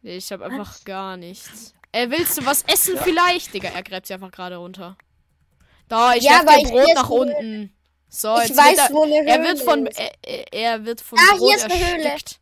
[0.02, 1.74] Nee, Ich hab einfach gar nichts.
[1.90, 3.54] Äh, willst du was essen vielleicht?
[3.54, 4.96] Digga, er gräbt sie einfach gerade runter.
[5.88, 7.72] Da, ich Ja, werf dir Brot nach unten.
[8.10, 9.98] So, ich jetzt wird weiß, er, wo eine Höhle er wird von ist.
[9.98, 12.04] er, er- wird von Ah, Brot hier ist eine Höhle.
[12.10, 12.40] erstickt.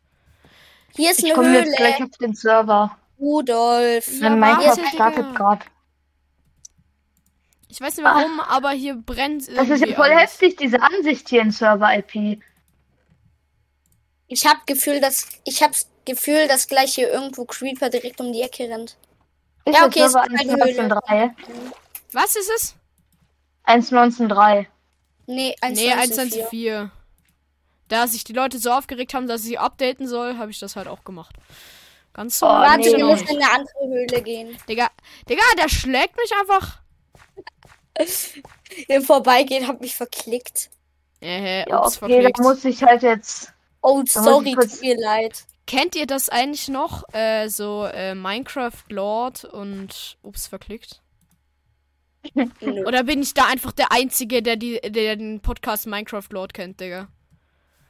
[0.95, 1.59] Hier ist Ich eine komme Höhle.
[1.65, 2.97] jetzt gleich auf den Server.
[3.19, 4.07] Rudolf.
[4.21, 5.65] Ja, Minecraft startet gerade.
[7.69, 10.21] Ich weiß nicht warum, aber hier brennt Das ist ja voll alles.
[10.23, 12.39] heftig, diese Ansicht hier in Server-IP.
[14.27, 18.41] Ich hab Gefühl, dass ich hab's Gefühl, dass gleich hier irgendwo Creeper direkt um die
[18.41, 18.97] Ecke rennt.
[19.65, 20.63] Ist Ja, okay, Server ist eine Höhle.
[20.63, 21.31] 1.19.3.
[22.13, 22.75] Was ist es?
[23.65, 24.65] 1.19.3.
[25.27, 26.49] Nee, Nee, 1.19.4.
[26.49, 26.89] 1.4.
[27.89, 30.75] Da sich die Leute so aufgeregt haben, dass ich sie updaten soll, habe ich das
[30.75, 31.35] halt auch gemacht.
[32.13, 32.45] Ganz so.
[32.47, 32.97] Oh, Warte, nee.
[32.97, 34.57] wir müssen in eine andere Höhle gehen.
[34.67, 34.89] Digga,
[35.29, 36.79] Digga, der schlägt mich einfach.
[38.87, 40.69] Im Vorbeigehen hab mich verklickt.
[41.21, 42.39] Äh, Ja, ups, okay, da verklickt.
[42.39, 43.53] muss ich halt jetzt.
[43.81, 45.43] Oh, Da sorry, tut mir leid.
[45.65, 47.03] Kennt ihr das eigentlich noch?
[47.13, 51.01] Äh, so äh, Minecraft Lord und ups, verklickt?
[52.85, 56.79] Oder bin ich da einfach der Einzige, der, die, der den Podcast Minecraft Lord kennt,
[56.79, 57.07] Digga?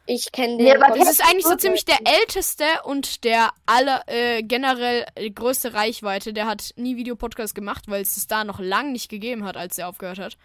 [0.09, 0.81] Ich kenne den.
[0.81, 5.73] aber Das ist eigentlich so ziemlich der älteste und der aller äh, generell äh, größte
[5.73, 6.31] Reichweite.
[6.31, 9.77] Der hat nie Videopodcast gemacht, weil es es da noch lang nicht gegeben hat, als
[9.77, 10.37] er aufgehört hat.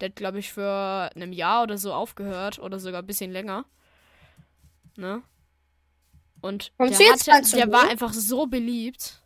[0.00, 3.64] Der hat, glaube ich, für einem Jahr oder so aufgehört oder sogar ein bisschen länger.
[4.96, 5.22] Ne?
[6.42, 9.22] Und Kommst der, hatte, der war einfach so beliebt.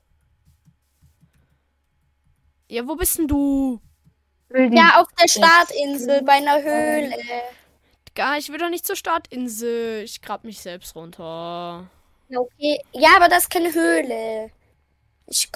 [2.69, 3.81] Ja, wo bist denn du?
[4.53, 7.15] Ja, auf der Startinsel bei einer Höhle.
[8.15, 10.03] Gar, ich will doch nicht zur Startinsel.
[10.03, 11.89] Ich grab mich selbst runter.
[12.29, 12.81] Ja, Okay.
[12.93, 14.51] Ja, aber das ist keine Höhle.
[15.27, 15.49] Ich,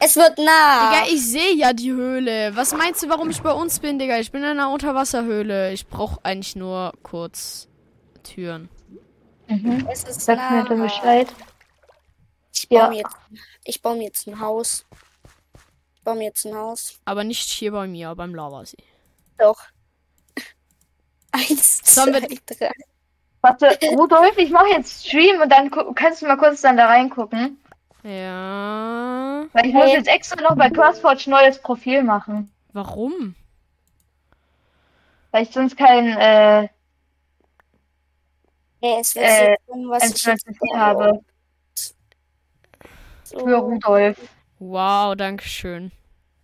[0.00, 0.90] es wird nah.
[0.90, 2.54] Digga, ich sehe ja die Höhle.
[2.56, 4.18] Was meinst du, warum ich bei uns bin, Digga?
[4.18, 5.72] Ich bin in einer Unterwasserhöhle.
[5.72, 7.68] Ich brauche eigentlich nur kurz
[8.22, 8.68] Türen.
[9.48, 9.86] Mhm.
[9.90, 10.50] es ist Sag nah.
[10.50, 11.28] mir dann Bescheid.
[12.54, 12.88] Ich baue, Ja.
[12.88, 13.16] mir jetzt,
[13.64, 14.84] ich baue mir jetzt ein Haus.
[16.08, 16.98] Baue mir jetzt ein Haus.
[17.04, 18.78] Aber nicht hier bei mir, beim Lavasee.
[19.36, 19.60] Doch.
[21.32, 22.72] Eins, Sollen zwei, wir- drei.
[23.42, 27.62] Warte, Rudolf, ich mache jetzt Stream und dann kannst du mal kurz dann da reingucken.
[28.04, 29.44] Ja.
[29.52, 29.96] Weil ich muss Hey.
[29.96, 32.50] jetzt extra noch bei CrossForge neues Profil machen.
[32.72, 33.34] Warum?
[35.30, 36.62] Weil ich sonst kein äh,
[38.80, 41.20] Ja, es Äh, kommen, was ich jetzt habe
[43.24, 44.18] so, für Rudolf.
[44.58, 45.92] Wow, danke schön.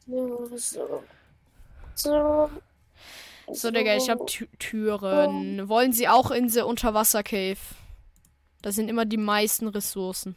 [0.07, 1.03] So, so,
[1.95, 2.51] so.
[3.53, 4.25] So, Digga, ich habe
[4.59, 5.69] Türen.
[5.69, 7.59] Wollen Sie auch in the Unterwasser-Cave?
[8.63, 10.37] Da sind immer die meisten Ressourcen.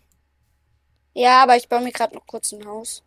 [1.13, 3.01] Ja, aber ich baue mir gerade noch kurz ein Haus.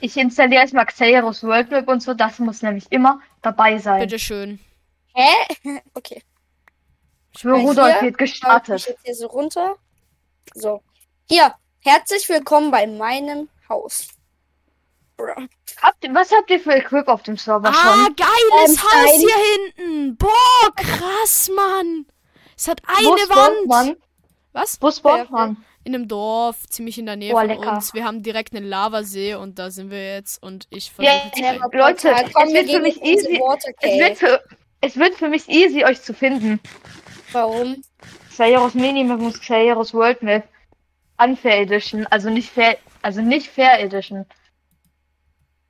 [0.00, 4.00] Ich installiere erstmal Xeros World Map und so, das muss nämlich immer dabei sein.
[4.00, 4.58] Bitteschön.
[5.14, 5.80] Hä?
[5.94, 6.22] Okay.
[7.34, 8.86] Für Weil Rudolf wird Schaue ich gestartet.
[8.86, 9.76] jetzt hier so runter.
[10.54, 10.82] So.
[11.28, 11.54] Hier.
[11.80, 14.08] Herzlich willkommen bei meinem Haus.
[15.82, 17.72] Habt ihr, was habt ihr für Equip auf dem Server Ah,
[18.04, 18.16] schon?
[18.16, 20.16] geiles Ähm, Haus ein- hier hinten.
[20.16, 22.06] Boah, krass, Mann.
[22.56, 23.20] Es hat eine Wo Wand.
[23.22, 23.96] spawnt man?
[24.52, 24.78] Was?
[24.80, 25.64] Wo spawnt man?
[25.84, 27.72] In einem Dorf, ziemlich in der Nähe Boah, von lecker.
[27.72, 27.94] uns.
[27.94, 31.38] Wir haben direkt einen Lavasee und da sind wir jetzt und ich versuche ja, jetzt
[31.38, 31.52] ja.
[31.72, 33.38] Leute, es wir wird für mich easy.
[33.40, 34.42] Water Es wird, für,
[34.80, 36.60] es wird für mich easy, euch zu finden.
[37.32, 37.82] Warum?
[38.30, 40.46] Xeros Minimap muss Xeros World Map
[41.18, 44.26] Unfair Edition, also nicht Fair, also nicht Fair Edition.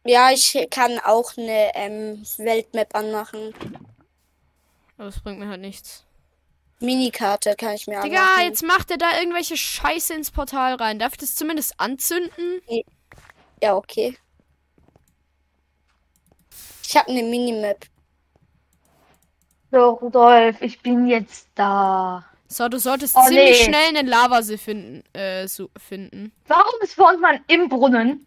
[0.06, 3.52] Ja, ich kann auch eine ähm, Weltmap anmachen.
[4.96, 6.04] Aber das bringt mir halt nichts.
[6.80, 8.44] Minikarte kann ich mir Digga, anmachen.
[8.44, 10.98] jetzt macht er da irgendwelche Scheiße ins Portal rein.
[10.98, 12.60] Darf ich das zumindest anzünden?
[13.62, 14.16] Ja, okay.
[16.82, 17.86] Ich habe eine Minimap.
[19.72, 22.24] So, Rudolf, ich bin jetzt da.
[22.46, 23.64] So, du solltest Oh, ziemlich nee.
[23.64, 25.02] schnell einen Lavasee finden.
[25.12, 26.32] Äh, so, finden.
[26.46, 28.26] Warum spawnt man im Brunnen?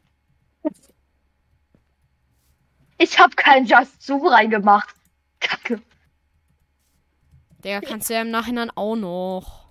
[2.99, 4.93] Ich habe kein Just Zoo reingemacht.
[5.39, 5.81] Kacke.
[7.63, 9.69] Digga, kannst du ja im Nachhinein auch noch.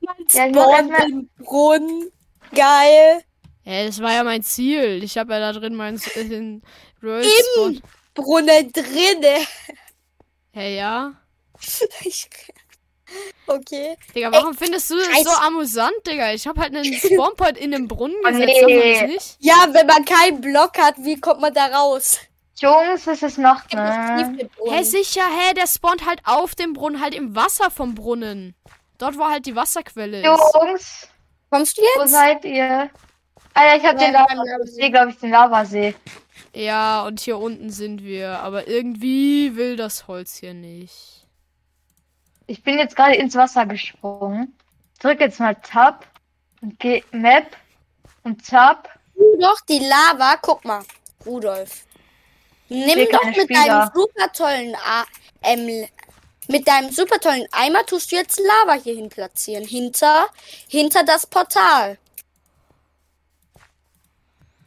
[0.00, 2.10] Ja, ich mach Spawn erstmal- im Brunnen.
[2.54, 3.24] Geil.
[3.64, 5.02] Ja, das war ja mein Ziel.
[5.02, 6.62] Ich habe ja da drin meinen äh, Im-
[7.00, 7.80] Spawn.
[8.14, 9.46] Brunnen drinne.
[10.52, 11.14] Hey, ja.
[12.04, 12.28] Ich-
[13.46, 13.96] okay.
[14.14, 15.24] Digga, warum findest du das Scheiße.
[15.24, 16.32] so amüsant, Digga?
[16.32, 18.62] Ich habe halt einen Spawnpoint in den Brunnen Oh, gesetzt.
[18.62, 19.00] Man nee.
[19.00, 19.36] das nicht?
[19.40, 22.18] Ja, wenn man keinen Block hat, wie kommt man da raus?
[22.56, 24.48] Jungs, es ist Tief ne?
[24.70, 28.54] Hä, sicher, hä, der spawnt halt auf dem Brunnen, halt im Wasser vom Brunnen.
[28.98, 30.24] Dort, wo halt die Wasserquelle ist.
[30.24, 31.08] Jungs,
[31.50, 32.12] Kommst du Wo jetzt?
[32.12, 32.90] seid ihr?
[33.54, 35.94] Alter, ich hab Ja, den Lavasee, glaube ich, den Lavasee.
[36.52, 38.40] Ja, und hier unten sind wir.
[38.40, 41.13] Aber irgendwie will das Holz hier nicht.
[42.46, 44.56] Ich bin jetzt gerade ins Wasser gesprungen.
[45.00, 46.06] Drück jetzt mal Tab
[46.60, 47.56] und geh Map
[48.22, 48.88] und Tab.
[49.40, 50.36] Doch, die Lava.
[50.42, 50.82] Guck mal,
[51.24, 51.84] Rudolf.
[52.68, 53.66] Nimm doch mit Spieler.
[53.66, 55.04] deinem super tollen A
[55.42, 55.86] ähm,
[56.48, 59.64] mit deinem super tollen Eimer tust du jetzt Lava hier hin platzieren.
[59.64, 60.26] Hinter,
[60.68, 61.98] hinter das Portal.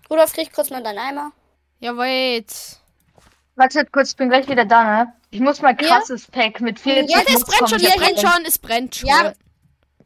[0.10, 1.32] Rudolf, krieg kurz mal deinen Eimer.
[1.80, 2.80] Ja, wait.
[3.58, 5.14] Warte kurz, ich bin gleich wieder da, ne?
[5.32, 5.88] Ich muss mal Ja.
[5.98, 8.96] krasses Pack mit 40 Ja, Ja, es Mods brennt schon, es brennt schon, es brennt
[8.96, 9.10] schon.
[9.10, 9.34] Ja.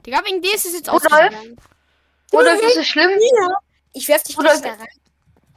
[0.06, 1.12] Digga, wegen dir ist es jetzt Rudolf?
[1.12, 1.58] ausgegangen.
[2.34, 3.10] Rudolf, ist es schlimm?
[3.12, 3.48] Ja.
[3.94, 4.88] Ich werf dich Rudolf, nicht da rein.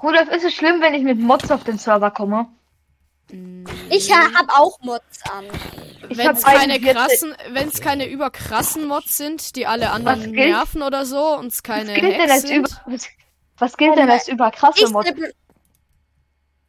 [0.02, 2.48] Rudolf, ist es schlimm, wenn ich mit Mods auf den Server komme?
[3.90, 5.44] Ich ha hab auch Mods an.
[6.08, 10.32] Ich Wenn es keine 41 krassen, wenn es keine überkrassen Mods sind, die alle anderen
[10.32, 13.08] nerven oder so und es keine Was gilt denn als über, was,
[13.58, 15.10] was gilt denn als über krasse Ich Mods?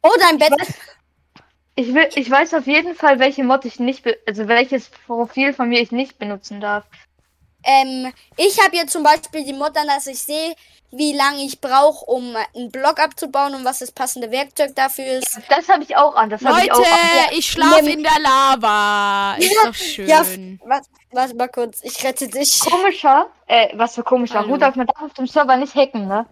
[0.02, 0.52] Oh, dein Bett.
[1.78, 5.68] Ich will, ich weiß auf jeden Fall, welche Mod ich nicht, also welches Profil von
[5.68, 6.84] mir ich nicht benutzen darf.
[7.64, 10.54] Ähm, ich habe jetzt zum Beispiel die Mod an, dass ich sehe,
[10.90, 15.38] wie lange ich brauche, um einen Block abzubauen und was das passende Werkzeug dafür ist.
[15.50, 16.30] Das habe ich auch an.
[16.30, 17.32] Das habe ich Leute, auch an.
[17.32, 19.34] ich schlafe in der Lava.
[19.36, 20.06] Ist Ja, doch schön.
[20.08, 20.24] Ja,
[20.64, 22.60] warte, warte mal kurz, ich rette dich.
[22.60, 24.38] Komischer, äh, was für komischer.
[24.38, 24.54] Hallo.
[24.54, 26.24] Rudolf, man darf auf dem Server nicht hacken, ne?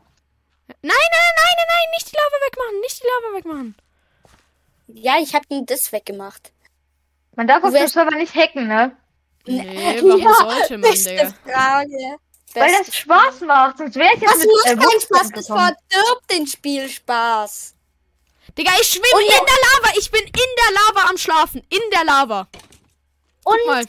[0.68, 3.76] Nein, nein, nein, nein, nein, nicht die Lava wegmachen, nicht die Lava wegmachen.
[4.88, 6.52] Ja, ich habe ihn das weggemacht.
[7.36, 8.96] Man darf auf dem Server nicht hacken, ne?
[9.46, 11.34] Nee, warum Ja, sollte man, Beste Digga?
[11.44, 12.16] Frage.
[12.54, 15.30] Weil das Spaß macht, sonst wäre ich jetzt Das mit macht äh, keinen Mods Spaß,
[15.30, 17.74] das verdirbt den Spielspaß.
[18.56, 19.98] Digga, ich schwimme Und in der Lava.
[19.98, 21.62] Ich bin in der Lava am Schlafen.
[21.68, 22.46] In der Lava.
[23.42, 23.84] Und Guck mal.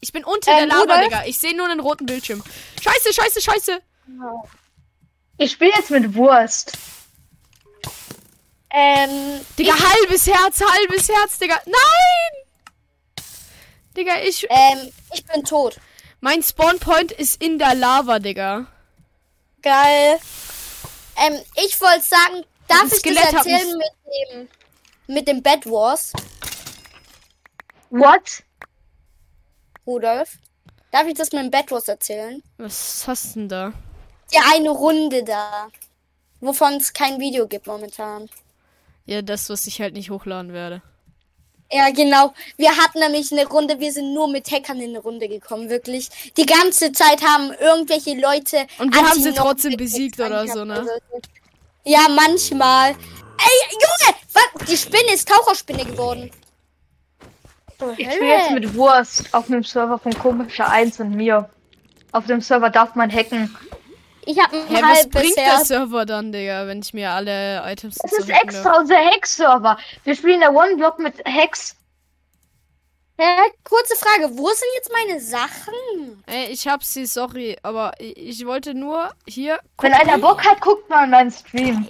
[0.00, 1.04] Ich bin unter Ähm, der Lava, Rudolf?
[1.04, 1.24] Digga.
[1.26, 2.44] Ich sehe nur einen roten Bildschirm.
[2.80, 3.80] Scheiße, scheiße, scheiße.
[5.38, 6.78] Ich spiele jetzt mit Wurst.
[8.74, 11.60] Ähm, Digga, halbes Herz, halbes Herz, Digga.
[11.64, 13.24] Nein!
[13.96, 14.44] Digga, ich.
[14.50, 15.78] ähm, ich bin tot.
[16.20, 18.66] Mein Spawnpoint ist in der Lava, Digga.
[19.62, 20.18] Geil.
[21.16, 23.92] Ähm, ich wollte sagen, darf ich Skelett das erzählen mit
[24.32, 24.48] dem,
[25.06, 26.12] mit dem Bed Wars,
[27.90, 28.42] What?
[29.86, 30.38] Rudolf?
[30.90, 32.42] Darf ich das mit dem Bed Wars erzählen?
[32.56, 33.72] Was hast du denn da?
[34.32, 35.68] Die eine Runde da,
[36.40, 38.28] wovon es kein Video gibt momentan.
[39.06, 40.82] Ja, das, was ich halt nicht hochladen werde.
[41.70, 42.32] Ja, genau.
[42.56, 46.08] Wir hatten nämlich eine Runde, wir sind nur mit Hackern in eine Runde gekommen, wirklich.
[46.36, 48.66] Die ganze Zeit haben irgendwelche Leute.
[48.78, 50.86] Und wir haben sie trotzdem besiegt oder so, ne?
[51.84, 52.90] Ja, manchmal.
[52.90, 52.96] Ey,
[53.72, 54.18] Junge!
[54.32, 54.66] Was?
[54.68, 56.30] Die Spinne ist Taucherspinne geworden.
[57.96, 61.50] Ich spiele jetzt mit Wurst auf dem Server von komischer 1 und mir.
[62.12, 63.54] Auf dem Server darf man hacken.
[64.26, 65.68] Ich habe ein Hä, was halbes bringt der Herz.
[65.68, 68.78] Server dann, Digga, wenn ich mir alle Items Das ist extra darf?
[68.80, 69.78] unser Hack-Server.
[70.04, 71.76] Wir spielen der One-Block mit Hacks.
[73.18, 73.24] Hä?
[73.62, 76.24] Kurze Frage, wo sind jetzt meine Sachen?
[76.26, 79.60] Ey, ich hab sie, sorry, aber ich, ich wollte nur hier.
[79.80, 81.88] Wenn einer Bock hat, guckt mal in meinen Stream.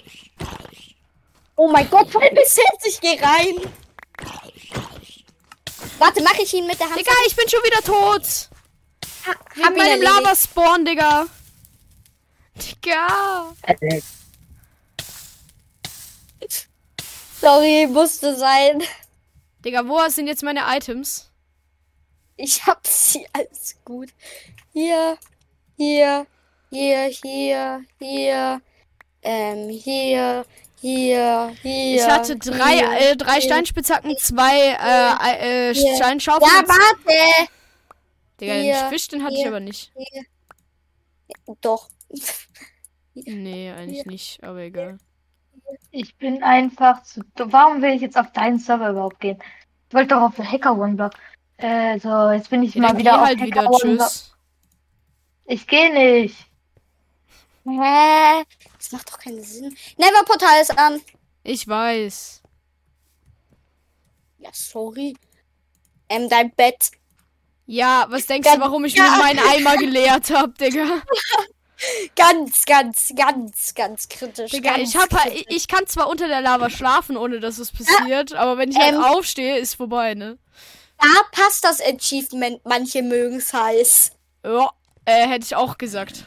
[1.55, 3.55] Oh mein Gott, halbes Herz, ich geh rein.
[5.97, 6.99] Warte, mache ich ihn mit der Hand?
[6.99, 8.49] Digga, ich bin schon wieder tot!
[9.25, 10.01] hab Wegen ihn meinem.
[10.01, 11.25] Lava-Spawn, Digga!
[12.55, 13.53] Digga!
[17.41, 18.81] Sorry, musste sein.
[19.63, 21.29] Digga, wo sind jetzt meine Items?
[22.37, 24.09] Ich hab sie, alles gut.
[24.73, 25.17] Hier,
[25.77, 26.27] hier,
[26.69, 28.61] hier, hier, hier,
[29.21, 30.45] ähm, hier,
[30.81, 31.95] hier, hier.
[31.95, 33.41] ich hatte drei, hier, äh, drei.
[33.41, 35.95] Steinspitzhacken, zwei äh, äh, Hier.
[35.95, 36.51] Steinschaufeln.
[36.51, 37.49] Ja, warte.
[38.39, 39.47] Digga, den hier, Fisch, den hatte ich hier.
[39.47, 39.91] aber nicht.
[41.61, 41.89] Doch.
[43.13, 44.97] Nee, eigentlich nicht, aber egal.
[45.91, 47.21] Ich bin einfach zu.
[47.35, 47.51] dumm.
[47.53, 49.41] Warum will ich jetzt auf deinen Server überhaupt gehen?
[49.89, 51.13] Ich wollte doch auf den Hacker One-Block.
[51.57, 54.07] Äh, so, jetzt bin ich Ja, mal dann geh wieder auf halt Hacker wieder, One-Block.
[54.07, 54.35] tschüss.
[55.45, 56.37] Ich gehe nicht.
[57.65, 58.43] Hä?
[58.77, 59.75] Das macht doch keinen Sinn.
[59.97, 61.01] Never Portal ist an.
[61.43, 62.41] Ich weiß.
[64.39, 65.15] Ja, sorry.
[66.09, 66.91] Ähm, dein Bett.
[67.65, 69.03] Ja, was denkst Ganz- du, warum ich ja.
[69.09, 71.01] mir meinen Eimer geleert hab, Digga?
[72.15, 74.51] Ganz, ganz, ganz, ganz kritisch.
[74.51, 75.45] Digga, ganz ich hab halt, kritisch.
[75.49, 78.77] ich, ich kann zwar unter der Lava schlafen, ohne dass es passiert, aber wenn ich
[78.77, 79.03] halt Ähm.
[79.03, 80.37] aufstehe, ist vorbei, ne?
[80.99, 82.61] Da passt das Achievement.
[82.65, 84.11] Manche mögen es heiß.
[84.45, 84.71] Ja,
[85.03, 86.23] äh, hätte ich auch gesagt.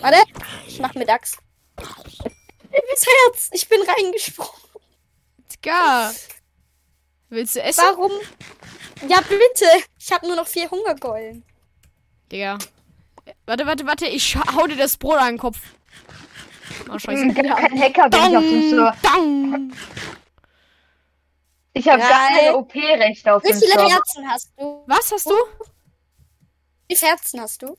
[0.00, 0.18] Warte,
[0.66, 1.38] ich mach mit Axt.
[1.76, 4.52] Das Herz, ich bin reingesprungen.
[5.52, 6.12] Digga.
[7.28, 7.82] Willst du essen?
[7.84, 8.12] Warum?
[9.08, 9.66] Ja, bitte.
[9.98, 11.44] Ich habe nur noch vier Hungerkeulen.
[12.30, 12.58] Digga.
[13.46, 14.06] Warte, warte, warte.
[14.06, 15.58] Ich hau dir das Brot an den Kopf.
[16.88, 17.28] Oh, scheiße.
[17.34, 18.96] Gar kein Hacker bin ich auf dem Server.
[19.02, 19.72] Dang.
[21.72, 22.38] Ich habe gar Geil.
[22.38, 23.88] keine OP-Rechte auf Wie dem viele Server.
[23.90, 24.84] Herzen hast du?
[24.86, 25.34] Was hast du?
[26.88, 27.76] Wie viele Herzen hast du?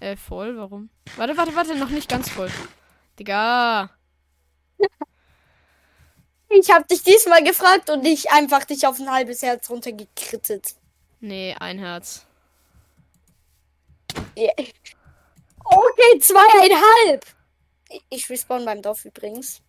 [0.00, 0.90] Äh, voll, warum?
[1.16, 2.50] Warte, warte, warte, noch nicht ganz voll.
[3.18, 3.90] Digga.
[6.48, 10.74] Ich habe dich diesmal gefragt und nicht einfach dich auf ein halbes Herz runtergekrittet.
[11.20, 12.25] Nee, ein Herz.
[14.36, 14.52] Yeah.
[15.64, 17.24] Okay, zweieinhalb.
[17.88, 19.60] Ich- Ich respawn beim Dorf übrigens.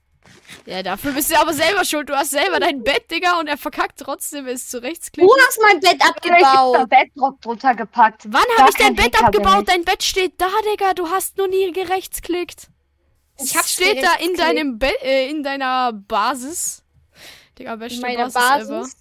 [0.66, 2.10] Ja, dafür bist du aber selber schuld.
[2.10, 5.62] Du hast selber dein Bett, Digga, und er verkackt trotzdem, es zu rechts Du hast
[5.62, 6.90] mein Bett Ich abgebaut.
[6.90, 8.24] Bedrock drunter gepackt.
[8.28, 9.60] Wann habe ich dein Bett Hacker abgebaut?
[9.62, 9.66] ich.
[9.74, 10.94] Dein Bett steht da, Digga.
[10.96, 12.68] Du hast nur nie gerechtsklickt.
[13.38, 16.84] Ich Es hab steht da in deinem Be äh, in deiner Basis.
[17.58, 18.34] Digga, beste Meine Basis,
[18.68, 18.98] Basis.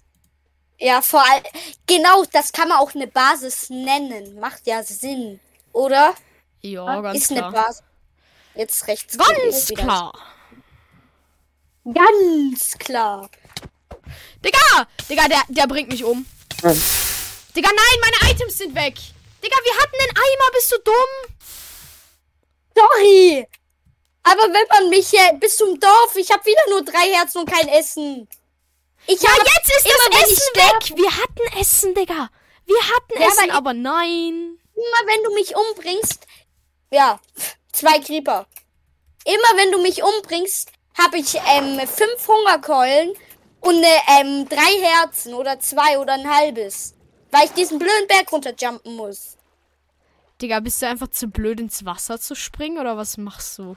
[0.79, 1.43] Ja, vor allem.
[1.87, 4.39] Genau, das kann man auch eine Basis nennen.
[4.39, 5.39] Macht ja Sinn.
[5.73, 6.13] Oder?
[6.61, 7.45] Ja, ganz Ist klar.
[7.45, 7.83] eine Basis.
[8.55, 9.17] Jetzt rechts.
[9.17, 9.83] Ganz wieder.
[9.83, 10.13] klar.
[11.93, 13.29] Ganz klar.
[14.43, 14.87] Digga!
[15.09, 16.25] Digga, der, der bringt mich um.
[16.57, 18.95] Digga, nein, meine Items sind weg.
[19.43, 21.35] Digga, wir hatten den Eimer, bist du dumm?
[22.75, 23.47] Sorry.
[24.23, 27.49] Aber wenn man mich hier bis zum Dorf, ich habe wieder nur drei Herzen und
[27.49, 28.27] kein Essen.
[29.07, 30.97] Ich Ja, jetzt ist immer, das Essen weg.
[30.97, 32.29] Wir hatten Essen, Digga.
[32.65, 34.59] Wir hatten Ja, Essen, aber- nein.
[34.75, 36.27] immer wenn du mich umbringst,
[36.91, 37.19] ja,
[37.71, 38.45] zwei Creeper.
[39.25, 43.13] Immer wenn du mich umbringst, habe ich ähm, fünf Hungerkeulen
[43.61, 43.87] und ne,
[44.19, 46.93] ähm, drei Herzen oder zwei oder ein halbes.
[47.31, 49.37] Weil ich diesen blöden Berg runterjumpen muss.
[50.41, 53.75] Digga, bist du einfach zu blöd ins Wasser zu springen oder was machst du?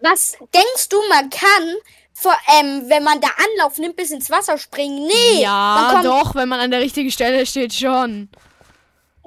[0.00, 1.76] Was denkst du, man kann,
[2.14, 5.06] vor, ähm, wenn man da Anlauf nimmt, bis ins Wasser springen?
[5.06, 5.42] Nee.
[5.42, 8.28] ja, man kommt, doch, wenn man an der richtigen Stelle steht, schon.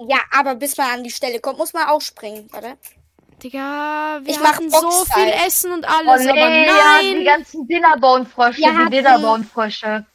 [0.08, 2.78] Ja, aber bis man an die Stelle kommt, muss man auch springen, oder?
[3.44, 7.14] Digga, wir Ich mach hatten so viel Essen und Oh alles, nee, aber ja, die
[7.16, 7.26] nein.
[7.26, 10.06] ganzen Dinnerbone-Frösche, Wir die hatten- Dinnerbone-Frösche.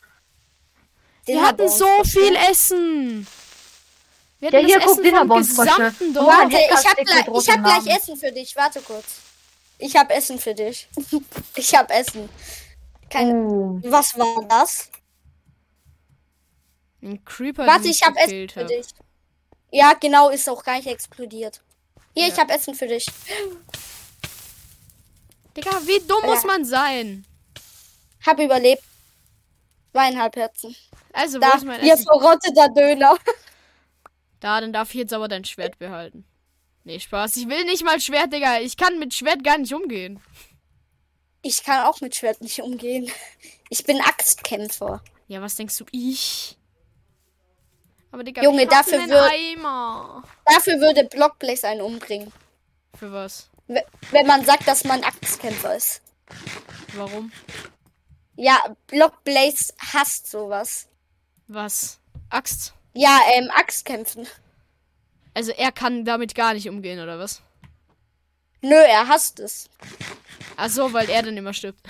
[1.27, 3.27] Wir hat hatten so viel Essen.
[4.41, 5.71] Wir Ja, hatten hier, das guck, Essen vom Dinnerbone-Frösche.
[5.77, 6.27] gesamten Dorf.
[6.27, 7.97] Warte, ich hab, gleich, ich hab gleich.
[7.97, 8.57] Essen für dich.
[8.57, 9.05] Warte kurz.
[9.79, 10.89] Ich hab Essen für dich.
[11.57, 12.29] ich hab Essen.
[13.11, 13.81] Kein, Uh.
[13.85, 14.91] Was war das?
[17.03, 18.69] Ein Creeper, Warte, ich hab Essen für hab.
[18.69, 18.87] dich.
[19.73, 21.63] Ja, genau, ist auch gar nicht explodiert.
[22.15, 22.33] Hier, Ja.
[22.35, 23.07] ich hab Essen für dich.
[25.57, 26.47] Digga, wie dumm muss Ja.
[26.47, 27.25] man sein?
[28.25, 28.83] Hab überlebt.
[29.93, 30.77] Zweieinhalb Herzen.
[31.13, 32.05] Also, wo Da, ist mein hier Essen?
[32.05, 33.17] verrotteter Döner.
[34.41, 36.25] Da, dann darf ich jetzt aber dein Schwert behalten.
[36.85, 37.37] Nee, Spaß.
[37.37, 38.61] Ich will nicht mal Schwert, Digga.
[38.61, 40.19] Ich kann mit Schwert gar nicht umgehen.
[41.43, 43.11] Ich kann auch mit Schwert nicht umgehen.
[43.69, 45.03] Ich bin Axtkämpfer.
[45.29, 45.85] Ja, was denkst du?
[45.93, 46.59] Ich?
[48.13, 50.25] Aber Digga, Junge, dafür Eimer.
[50.45, 52.33] Dafür würde Blockblaze einen umbringen.
[52.99, 53.49] Für was?
[54.11, 56.03] Wenn man sagt, dass man Axtkämpfer ist.
[56.95, 57.31] Warum?
[58.35, 60.89] Ja, Blockblaze hasst sowas.
[61.47, 62.01] Was?
[62.31, 62.75] Axt?
[62.95, 64.27] Ja, ähm, Axtkämpfen.
[65.35, 67.43] Also er kann damit gar nicht umgehen, oder was?
[68.63, 69.71] Nö, er hasst es.
[70.63, 71.81] Ach so, weil er dann immer stirbt.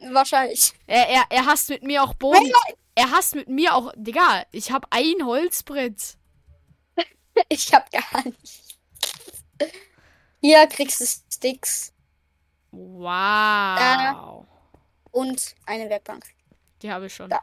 [0.00, 0.72] Wahrscheinlich.
[0.86, 2.50] Er, er, er hasst mit mir auch Boden.
[2.94, 3.92] Er hasst mit mir auch.
[3.96, 6.16] Digga, ich hab ein Holzbrett.
[7.48, 8.78] Ich hab gar nicht.
[10.42, 11.94] Hier kriegst du Sticks
[12.70, 14.46] Wow.
[15.12, 16.26] und eine Werkbank.
[16.82, 17.30] Die habe ich schon.
[17.30, 17.40] Da.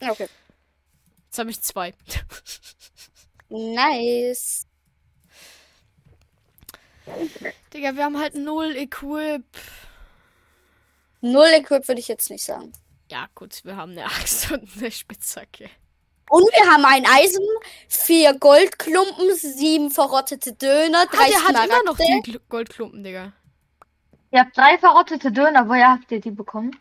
[0.00, 0.28] Okay.
[1.26, 1.94] Jetzt habe ich zwei.
[3.48, 4.65] Nice.
[7.72, 9.44] Digga, wir haben halt null Equip.
[11.20, 12.72] Null Equip würde ich jetzt nicht sagen.
[13.10, 15.70] Ja, gut, wir haben eine Axt und eine Spitzhacke.
[16.28, 17.44] Und wir haben ein Eisen,
[17.88, 22.02] vier Goldklumpen, sieben verrottete Döner, Ah, drei der hat immer noch die
[22.32, 23.32] Gl- Goldklumpen, Digga.
[24.32, 25.68] Ihr habt drei verrottete Döner.
[25.68, 26.76] Woher habt ihr die bekommen?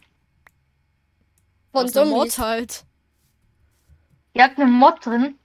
[1.72, 2.86] Von der Mod halt.
[4.34, 5.38] Ihr habt einen Mod drin.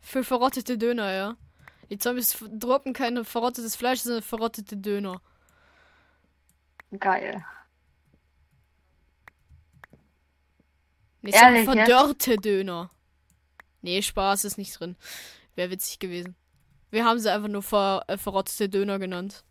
[0.00, 1.36] Für verrottete Döner, ja.
[1.90, 5.20] Die Zombies droppen kein verrottetes Fleisch, sondern verrottete Döner.
[6.98, 7.44] Geil.
[11.22, 11.72] Nee, so Ehrlich, ja?
[11.74, 12.90] verdörrte Döner.
[13.82, 14.96] Nee, Spaß ist nicht drin.
[15.54, 16.36] Wäre witzig gewesen.
[16.90, 19.44] Wir haben sie einfach nur ver äh, verrottete Döner genannt.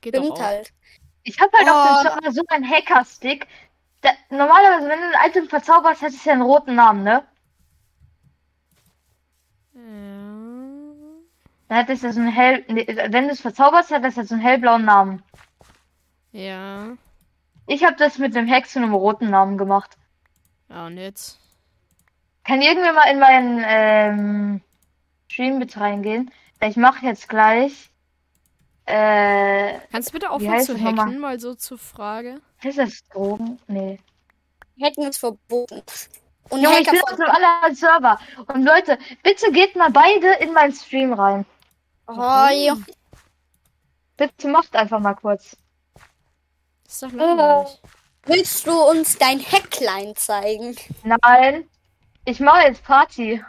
[0.00, 0.42] Geht doch Stimmt auch.
[0.42, 0.72] halt.
[1.24, 2.14] Ich habe halt auf dem Oh.
[2.22, 3.46] Server so einen Hacker-Stick.
[4.00, 7.26] Da- Normalerweise, wenn du ein Item verzauberst, hättest du ja einen roten Namen, ne?
[9.90, 10.40] Ja.
[11.68, 12.64] Dann hättest du so einen hell.
[12.68, 15.22] Nee, wenn du es verzauberst, hättest du so einen hellblauen Namen.
[16.32, 16.96] Ja.
[17.66, 19.96] Ich habe das mit dem Hack zu einem roten Namen gemacht.
[20.68, 21.38] Ja, und jetzt?
[22.44, 24.60] Kann irgendwer mal in meinen ähm,
[25.28, 26.30] Stream mit reingehen?
[26.60, 27.90] Ich mache jetzt gleich.
[28.86, 32.40] Äh, Kannst du bitte aufhören zu das hacken, mal so zur Frage?
[32.62, 33.58] ist das Drogen?
[33.68, 33.98] Nee.
[34.80, 35.82] Hacken ist verboten.
[36.50, 38.18] Und Junge, ich bin auf einem anderen Server.
[38.48, 41.46] Und Leute, bitte geht mal beide in meinen Stream rein.
[42.06, 42.14] Oh,
[42.52, 42.76] ja.
[44.16, 45.56] Bitte macht einfach mal kurz.
[46.84, 47.80] Das ist doch langweilig.
[48.26, 50.76] Willst du uns dein Hackline zeigen?
[51.04, 51.68] Nein.
[52.24, 53.42] Ich mache jetzt Party.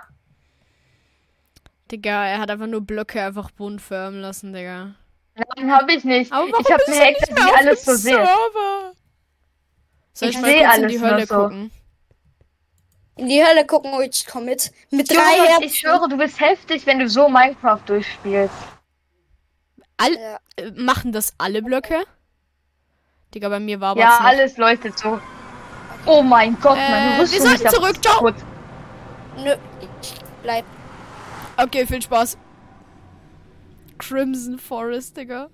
[1.92, 4.96] Digga, er hat einfach nur Blöcke einfach bunt färben lassen, Digga.
[5.36, 6.32] Nein, habe ich nicht.
[6.32, 8.30] Aber ich habe bist mir mehr die alles so sehe.
[10.20, 11.36] Ich, Ich mal seh kurz in alles die Hölle so.
[11.36, 11.72] gucken?
[13.22, 14.72] In die Hölle gucken, oh, ich komm mit.
[14.90, 15.64] Mit drei Junge, Herzen.
[15.64, 18.52] ich schwöre, du bist heftig, wenn du so Minecraft durchspielst.
[19.98, 20.40] All, Ja.
[20.56, 22.04] äh, machen das alle Blöcke?
[23.36, 25.22] Digga, bei mir war aber Ja, alles leuchtet so.
[26.08, 28.32] Oh mein Gott, Äh, Rüstung wir sollten zurück, ciao.
[29.38, 29.54] Nö,
[30.02, 30.66] ich bleib.
[31.58, 32.40] Okay, viel Spaß.
[34.00, 35.52] Crimson Forest, Digga.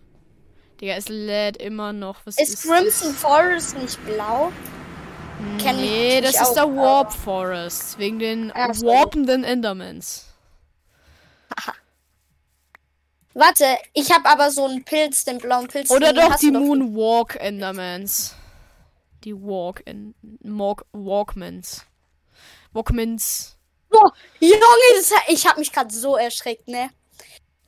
[0.80, 2.26] Digga, es lädt immer noch.
[2.26, 4.54] Was Ist ist Crimson Forest nicht blau?
[5.62, 7.98] Kenn Nee, das ist der Warp Forest.
[8.00, 8.86] Wegen den so.
[8.88, 10.26] warpenden Endermans.
[13.34, 15.92] Warte, ich habe aber so einen Pilz, den blauen Pilz.
[15.92, 18.36] Oder doch die Moonwalk Endermans.
[19.24, 21.86] Die Walk in Walk Walkmans.
[22.74, 23.58] Walkmans.
[23.90, 24.58] Boah, Junge,
[24.96, 26.90] das, ich habe mich gerade so erschreckt, ne?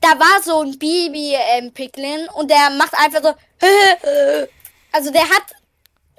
[0.01, 3.34] Da war so ein Baby ähm, Piglin und der macht einfach so.
[4.91, 5.43] Also der hat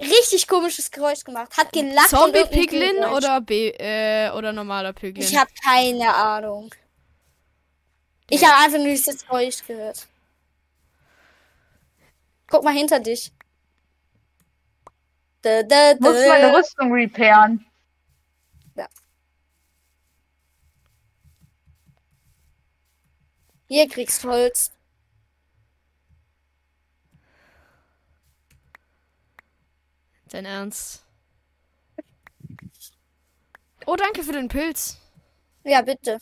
[0.01, 2.11] richtig komisches Geräusch gemacht, hat gelacht.
[2.13, 3.17] und Zombie irgendein Piglin Geräusch.
[3.17, 5.23] oder B äh, oder normaler Piglin?
[5.23, 6.73] Ich habe keine Ahnung.
[8.29, 10.07] Ich habe einfach nur dieses Geräusch gehört.
[12.47, 13.31] Guck mal hinter dich.
[15.41, 16.57] Da, da, Ich muss meine da.
[16.57, 17.65] Rüstung repairen.
[23.67, 24.71] Hier kriegst du Holz.
[30.31, 31.03] Dein Ernst?
[33.85, 34.97] Oh, danke für den Pilz.
[35.63, 36.19] Ja, bitte.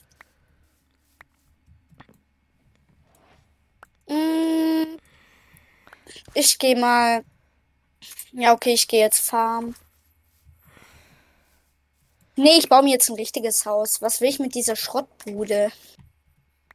[4.09, 4.97] Mm,
[6.33, 7.23] Ich gehe mal.
[8.31, 9.75] Ja, okay, ich gehe jetzt farmen.
[12.35, 14.01] Nee, ich baue mir jetzt ein richtiges Haus.
[14.01, 15.71] Was will ich mit dieser Schrottbude?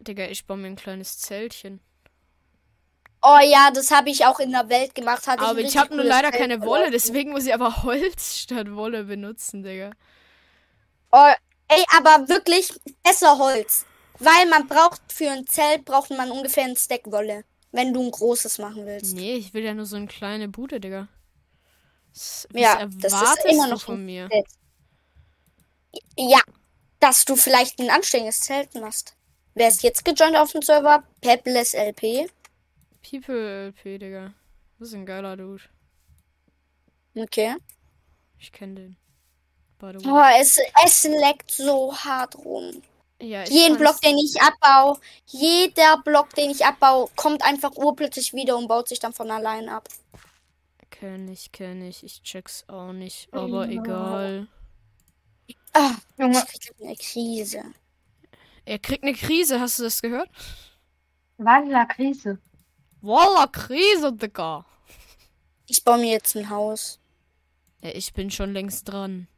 [0.01, 1.81] Digga, ich baue mir ein kleines Zeltchen.
[3.27, 5.27] Oh ja, das habe ich auch in der Welt gemacht.
[5.27, 6.61] Hatte Aber ich richtig habe nur leider Feld keine.
[6.61, 9.93] Wolle, deswegen muss ich aber Holz statt Wolle benutzen, Digga.
[11.11, 11.33] Oh,
[11.69, 12.71] ey, aber wirklich
[13.03, 13.87] besser Holz.
[14.19, 17.45] Weil man braucht für ein Zelt braucht man ungefähr ein Stack Wolle.
[17.73, 19.17] Wenn du ein großes machen willst.
[19.17, 21.09] Nee, ich will ja nur so eine kleine Bude, Digga.
[22.13, 24.29] Was, Ja, das ist immer noch von mir?
[24.31, 24.47] Zelt.
[26.17, 26.41] Ja,
[27.01, 29.15] dass du vielleicht ein anständiges Zelt machst.
[29.55, 31.05] Wer ist jetzt gejoint auf dem Server?
[31.23, 32.29] Pepless LP.
[33.09, 34.35] People LP, Digga.
[34.79, 35.63] Das ist ein geiler Dude.
[37.15, 37.57] Okay.
[38.39, 38.97] Ich kenne den.
[39.83, 42.83] Oh, es, es leckt so hart rum.
[43.21, 48.33] Ja, ich Jeden Block, den ich abbau, jeder Block, den ich abbau, kommt einfach urplötzlich
[48.33, 49.89] wieder und baut sich dann von allein ab.
[50.91, 52.03] Kenn ich, kenn ich.
[52.03, 53.33] Ich check's auch nicht.
[53.33, 54.49] Aber egal.
[55.75, 57.63] Ah, Junge, ich krieg eine Krise.
[58.65, 60.31] Er kriegt eine Krise, hast du das gehört?
[61.37, 62.39] Wandler Krise.
[63.05, 64.65] Walla, Krise, Digga.
[65.67, 66.99] Ich baue mir jetzt ein Haus.
[67.83, 69.29] Ja, ich bin schon längst dran.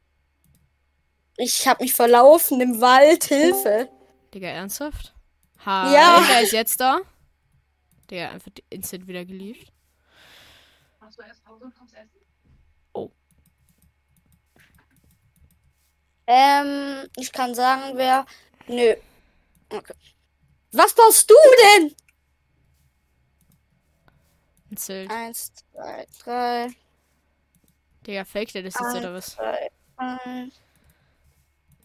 [1.36, 3.24] Ich habe mich verlaufen im Wald.
[3.24, 3.88] Hilfe.
[4.32, 5.14] Digga, ernsthaft?
[5.64, 6.24] Hi, Ja.
[6.28, 7.00] wer ist jetzt da?
[8.10, 9.72] Der einfach instant wieder geliefert.
[16.26, 18.26] Ähm, ich kann sagen, wer.
[18.66, 18.94] Nö.
[19.70, 19.94] Okay.
[20.72, 21.34] Was baust du
[21.78, 21.94] denn?
[24.76, 25.10] Ein Zelt.
[25.10, 26.68] Eins, zwei, drei,
[28.06, 28.96] Digga, fake der das jetzt Eins.
[28.96, 29.34] oder was?
[29.36, 29.70] drei,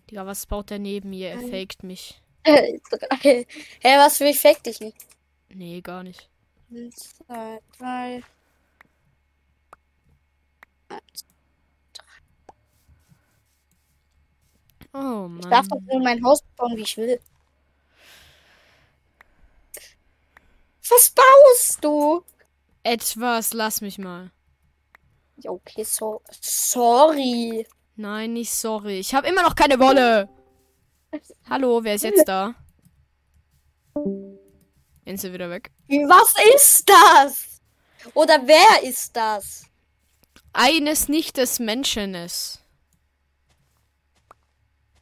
[0.09, 1.29] Digga, was baut der neben mir?
[1.29, 2.21] Er faked mich.
[2.43, 2.79] drei.
[3.79, 4.97] Hä, was will ich fake dich nicht?
[5.49, 6.29] Nee, gar nicht.
[6.69, 8.23] Eins, zwei, drei.
[10.89, 11.25] Eins.
[14.93, 15.85] Oh Ich darf doch Mann.
[15.85, 17.21] nur mein Haus bauen, wie ich will.
[20.89, 22.23] Was baust du?
[22.83, 24.31] Etwas, lass mich mal.
[25.37, 26.21] Ja, okay, so.
[26.41, 27.67] Sorry.
[27.95, 28.99] Nein, nicht sorry.
[28.99, 30.29] Ich habe immer noch keine Wolle.
[31.49, 32.55] Hallo, wer ist jetzt da?
[35.05, 35.71] Insel wieder weg.
[35.87, 37.61] Was ist das?
[38.13, 39.63] Oder wer ist das?
[40.53, 42.57] Eines nicht des Menschenes.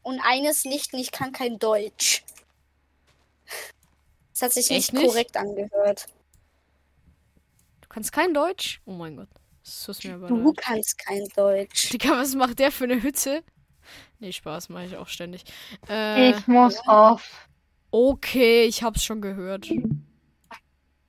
[0.01, 2.23] und eines nicht und ich kann kein Deutsch.
[4.33, 5.05] Das hat sich Echt nicht nicht?
[5.07, 6.07] korrekt angehört.
[7.89, 8.81] Du kannst kein Deutsch?
[8.85, 9.29] Oh mein Gott.
[10.27, 11.89] Du kannst kein Deutsch.
[11.89, 13.43] Digga, was macht der für eine Hütte?
[14.19, 15.43] Nee, Spaß mache ich auch ständig.
[15.89, 17.47] Äh, Ich muss auf.
[17.89, 19.67] okay, ich hab's schon gehört.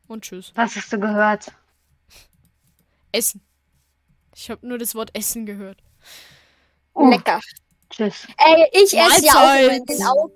[0.08, 0.52] Und tschüss.
[0.54, 1.52] Was hast du gehört?
[3.12, 3.42] Essen.
[4.34, 5.82] Ich habe nur das Wort Essen gehört.
[6.94, 7.40] Oh, Lecker.
[7.90, 8.26] Tschüss.
[8.38, 10.30] Ey, ich esse ja auch immer in den Au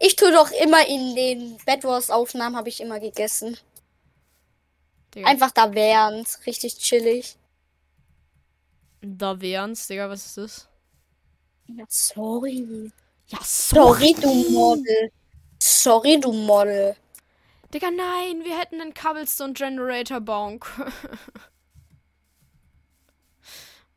[0.00, 3.56] Ich tue doch immer in den Bed Wars Aufnahmen habe ich immer gegessen.
[5.14, 6.28] Digga, Einfach da während.
[6.46, 7.36] Richtig chillig.
[9.00, 10.68] da wären's, Digga, was ist das?
[11.68, 12.90] Ja, sorry.
[13.28, 15.10] Ja, Sorry, du Model.
[15.58, 16.94] Sorry, du Model.
[17.72, 20.92] Digga, nein, wir hätten einen Cobblestone Generator bauen können.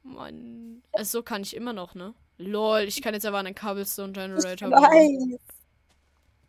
[0.04, 0.84] Mann.
[0.94, 2.14] Also so kann ich immer noch, ne?
[2.38, 4.82] Lol, ich kann jetzt aber einen Cobblestone Generator bauen.
[4.82, 5.40] Nein.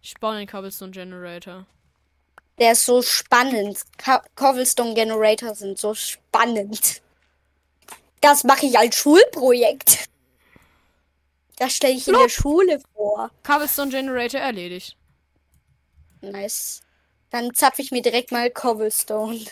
[0.02, 1.66] Ich baue einen Cobblestone Generator.
[2.58, 3.82] Der ist so spannend.
[4.02, 7.02] Co Cobblestone Generator sind so spannend.
[8.20, 10.08] Das mache ich als Schulprojekt.
[11.58, 13.30] Das stelle ich in der Schule vor.
[13.42, 14.96] Cobblestone Generator erledigt.
[16.20, 16.82] Nice.
[17.30, 19.44] Dann zapfe ich mir direkt mal Cobblestone.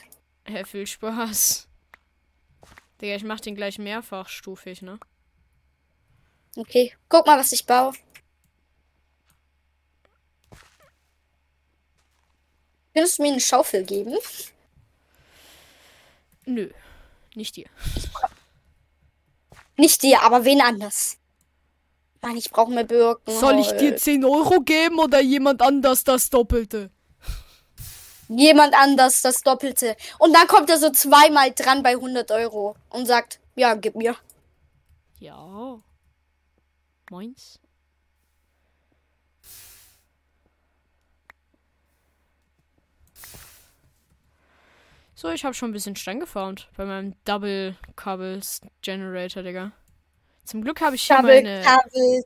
[0.47, 1.69] Hä, viel Spaß.
[3.01, 4.99] Digga, ich mach den gleich mehrfachstufig, ne?
[6.57, 7.93] Okay, guck mal, was ich baue.
[12.95, 14.17] Könntest du mir eine Schaufel geben?
[16.47, 16.71] Nö,
[17.35, 17.67] nicht dir.
[19.77, 21.19] Nicht dir, aber wen anders.
[22.23, 23.39] Mann, ich brauche mehr Birken.
[23.39, 26.91] Soll ich dir 10 Euro geben oder jemand anders das Doppelte?
[28.29, 29.97] Jemand anders das Doppelte.
[30.19, 34.17] Und dann kommt er so zweimal dran bei 100 Euro und sagt, ja, gib mir.
[35.19, 35.83] Ja.
[37.11, 37.59] Meins.
[45.25, 49.73] So, ich habe schon ein bisschen Stein gefarmt bei meinem Double Cobbles Generator, Digga.
[50.45, 51.63] Zum Glück habe ich hier Double meine.
[51.63, 52.25] Cobbles.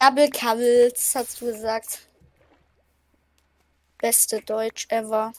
[0.00, 2.00] Double Cobbles, hast du gesagt.
[3.98, 5.32] Beste Deutsch ever.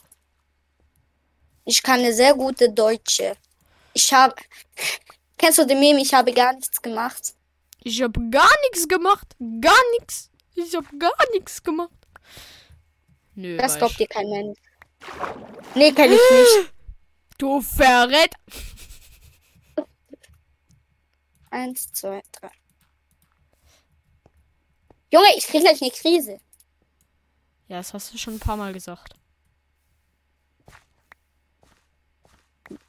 [1.66, 3.36] Ich kann eine sehr gute Deutsche.
[3.92, 4.34] Ich habe.
[5.36, 6.00] Kennst du den Meme?
[6.00, 7.34] Ich habe gar nichts gemacht.
[7.84, 9.36] Ich habe gar nichts gemacht.
[9.60, 10.30] Gar nichts.
[10.54, 11.92] Ich habe gar nichts gemacht.
[13.34, 14.58] Nö, Das glaubt dir kein Mensch.
[15.74, 16.72] Nee, kenn ich nicht.
[17.38, 18.34] Du Verrät.
[21.50, 22.50] Eins, zwei, drei.
[25.12, 26.40] Junge, ich krieg gleich eine Krise.
[27.68, 29.14] Ja, das hast du schon ein paar Mal gesagt.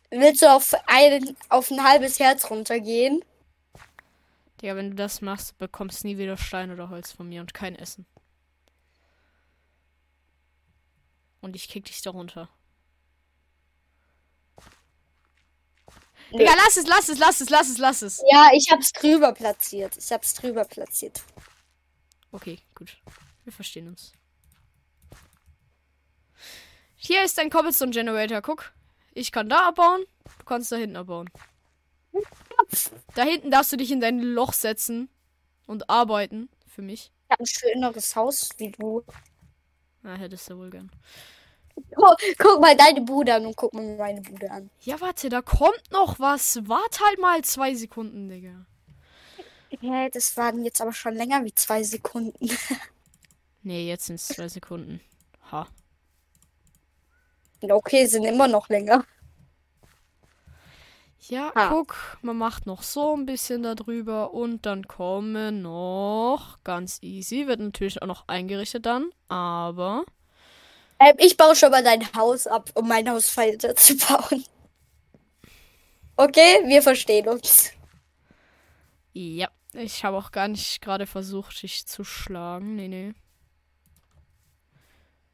[0.09, 3.23] Willst du auf ein, auf ein halbes Herz runtergehen?
[4.59, 7.53] Digga, wenn du das machst, bekommst du nie wieder Stein oder Holz von mir und
[7.53, 8.07] kein Essen.
[11.39, 12.09] Und ich kick dich da
[16.31, 16.37] Nö.
[16.37, 18.23] Digga, lass es, lass es, lass es, lass es, lass es.
[18.31, 19.97] Ja, ich hab's drüber platziert.
[19.97, 21.21] Ich hab's drüber platziert.
[22.31, 22.97] Okay, gut.
[23.43, 24.13] Wir verstehen uns.
[26.95, 28.41] Hier ist ein Cobblestone Generator.
[28.41, 28.71] Guck.
[29.13, 30.05] Ich kann da abbauen.
[30.37, 31.29] Du kannst da hinten abbauen.
[33.15, 35.09] Da hinten darfst du dich in dein Loch setzen
[35.65, 36.49] und arbeiten.
[36.67, 37.11] Für mich.
[37.25, 39.03] Ich hab ein schöneres Haus wie du.
[40.03, 40.91] Na, hättest du wohl gern.
[41.95, 44.69] Guck, guck mal deine Bude an und guck mal meine Bude an.
[44.81, 46.67] Ja, warte, da kommt noch was.
[46.67, 48.65] Wart halt mal zwei Sekunden, Digga.
[49.81, 52.49] Hä, das waren jetzt aber schon länger wie zwei Sekunden.
[53.61, 55.01] Nee, jetzt sind es zwei Sekunden.
[55.51, 55.67] Ha.
[57.61, 59.03] Okay, sind immer noch länger.
[61.27, 61.67] Ja, Ha.
[61.69, 67.59] guck, man macht noch so ein bisschen darüber und dann kommen noch ganz easy, wird
[67.59, 70.05] natürlich auch noch eingerichtet dann, aber
[70.99, 74.43] Ähm, ich baue schon mal dein Haus ab, um mein Haus weiter zu bauen.
[76.17, 77.71] Okay, wir verstehen uns.
[79.13, 82.75] ja, ich habe auch gar nicht gerade versucht, dich zu schlagen.
[82.75, 83.13] Nee, nee.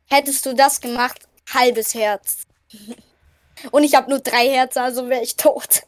[0.06, 2.46] Hättest du das gemacht, halbes Herz.
[3.72, 5.84] Und ich habe nur drei Herzen, also wäre ich tot.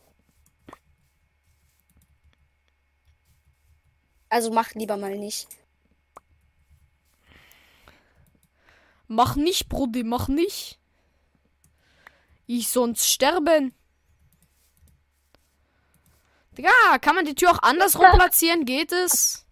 [4.30, 5.48] Also mach lieber mal nicht.
[9.08, 10.80] Mach nicht, Brudi, mach nicht.
[12.46, 13.74] Ich sonst sterben.
[16.58, 18.66] Digga, kann man die Tür auch andersrum platzieren?
[18.66, 19.46] Geht es?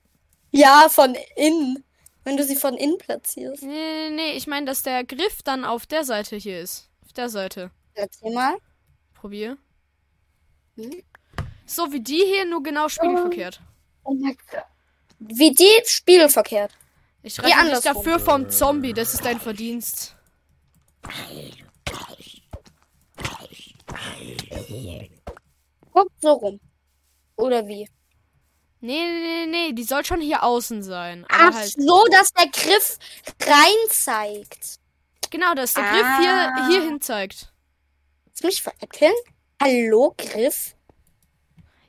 [0.51, 1.83] Ja, von innen.
[2.23, 3.61] Wenn du sie von innen platzierst.
[3.61, 6.89] Nee, nee, nee, ich meine, dass der Griff dann auf der Seite hier ist.
[7.05, 7.71] Auf der Seite.
[7.93, 8.55] Erzähl mal.
[9.13, 9.57] Probier.
[10.75, 11.03] Hm?
[11.67, 13.61] So wie die hier, nur genau spiegelverkehrt.
[14.03, 14.63] Oh mein Gott.
[15.19, 16.71] Wie die spiegelverkehrt.
[17.25, 20.15] Ich rette dich dafür vom Zombie, das ist dein Verdienst.
[25.91, 26.59] Guck so rum.
[27.35, 27.89] Oder wie?
[28.79, 31.25] Nee, nee, nee, nee, die soll schon hier außen sein.
[31.29, 31.73] Ach halt.
[31.75, 32.99] so, dass der Griff
[33.41, 34.79] rein zeigt.
[35.31, 35.91] Genau, dass der Ah.
[35.91, 37.51] Griff hier, hier hin zeigt.
[38.25, 39.13] Willst du mich veräppeln?
[39.59, 40.75] Hallo, Griff?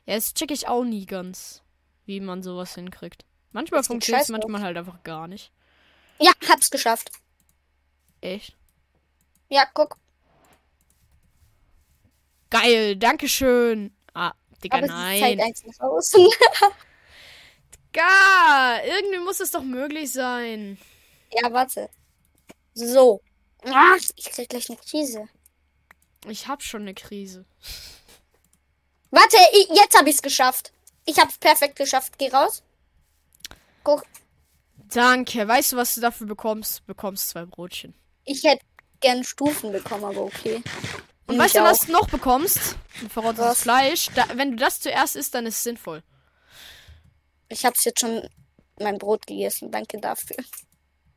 [0.07, 1.61] Ja, das check ich auch nie ganz,
[2.05, 3.23] wie man sowas hinkriegt.
[3.51, 5.51] Manchmal funktioniert es manchmal halt einfach gar nicht.
[6.19, 7.11] Ja, hab's geschafft.
[8.21, 8.55] Echt?
[9.49, 9.97] Ja, guck.
[12.49, 13.95] Geil, dankeschön.
[14.13, 14.33] Ah,
[14.63, 15.47] Digga, Aber sie zeigt nein.
[15.47, 16.27] eins nach außen.
[17.93, 20.77] Gar, irgendwie muss es doch möglich sein.
[21.31, 21.89] ja, warte.
[22.73, 23.21] So.
[23.65, 25.27] Ach, ich krieg gleich eine Krise.
[26.27, 27.45] Ich hab schon eine Krise.
[29.09, 30.71] Warte, ich, jetzt hab ich's geschafft.
[31.05, 32.17] Ich hab's perfekt geschafft.
[32.17, 32.61] Geh raus.
[33.87, 34.03] Guck,
[34.89, 35.47] Danke.
[35.47, 36.79] Weißt du, was du dafür bekommst?
[36.79, 37.95] Du bekommst zwei Brotchen.
[38.25, 38.65] ich hätte
[38.99, 40.61] gern Stufen bekommen, aber okay.
[41.25, 41.65] Und Ich weißt du, auch.
[41.71, 42.75] was du noch bekommst?
[43.01, 43.61] Ein verrottetes Was?
[43.61, 44.07] Fleisch.
[44.13, 46.03] Da, wenn du das zuerst isst, dann ist es sinnvoll.
[47.47, 48.27] Ich hab's jetzt schon
[48.79, 49.71] mein Brot gegessen.
[49.71, 50.35] Danke dafür.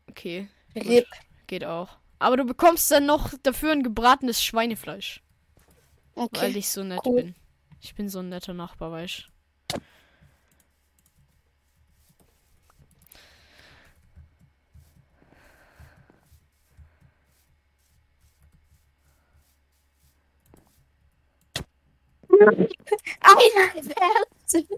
[0.09, 1.07] Okay, Rip.
[1.49, 1.89] geht auch.
[2.21, 5.23] Aber du bekommst dann noch dafür ein gebratenes Schweinefleisch.
[6.15, 6.53] Weil Okay.
[6.57, 7.23] ich so nett cool.
[7.23, 7.35] bin.
[7.81, 9.40] Ich bin so ein netter Nachbar, weißt du.
[24.51, 24.69] Herzen.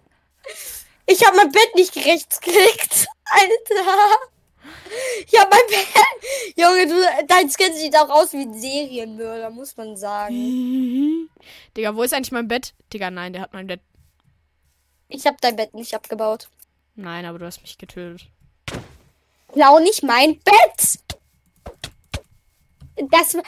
[1.06, 3.06] Ich habe mein Bett nicht rechts geklickt.
[3.24, 4.18] Alter.
[5.26, 5.88] Ich habe mein Bett.
[6.56, 11.28] Junge, du, dein Skin sieht auch aus wie ein Serienmörder, muss man sagen.
[11.76, 12.74] Digga, wo ist eigentlich mein Bett?
[12.92, 13.80] Digga, nein, der hat mein Bett.
[15.08, 16.48] Ich habe dein Bett nicht abgebaut.
[16.94, 18.28] Nein, aber du hast mich getötet.
[19.52, 20.98] Klau nicht mein Bett.
[23.10, 23.42] Das war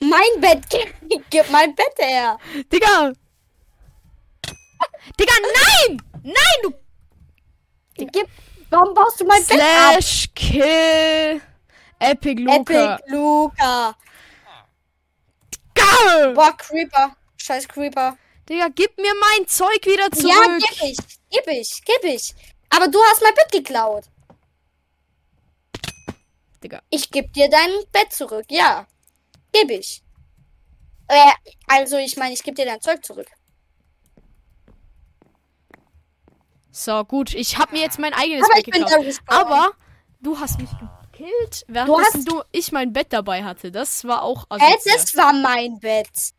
[0.00, 0.64] mein Bett.
[1.30, 2.38] Gib mein Bett her.
[2.72, 3.12] Digga!
[5.18, 6.02] Digga, nein!
[6.22, 6.72] Nein, du
[7.96, 8.28] Gib,
[8.70, 9.92] warum baust du mein Bett ab?
[10.00, 11.40] Slash Kill
[11.98, 12.94] Epic Luca.
[12.96, 13.96] Epic Luca.
[15.74, 16.34] Geil!
[16.34, 17.16] Boah, Creeper.
[17.36, 18.16] Scheiß Creeper.
[18.48, 20.62] Digga, gib mir mein Zeug wieder Ja, zurück.
[20.68, 20.98] gib ich.
[21.30, 21.82] Gib ich.
[21.84, 22.34] Gib ich.
[22.70, 24.04] Aber du hast mein Bett geklaut.
[26.62, 26.82] Digga.
[26.90, 28.46] Ich geb dir dein Bett zurück.
[28.48, 28.86] Ja.
[29.52, 30.02] Gib ich.
[31.08, 31.32] Äh,
[31.66, 33.28] also, ich meine, ich geb dir dein Zeug zurück.
[36.72, 39.28] So, gut, ich hab mir jetzt mein eigenes Aber Bett gespawnt.
[39.28, 39.70] Aber
[40.20, 40.70] du hast mich
[41.12, 43.70] gekillt, während du, ich mein Bett dabei hatte.
[43.72, 44.96] Das war auch asozial.
[44.96, 46.08] das war mein Bett.
[46.12, 46.32] das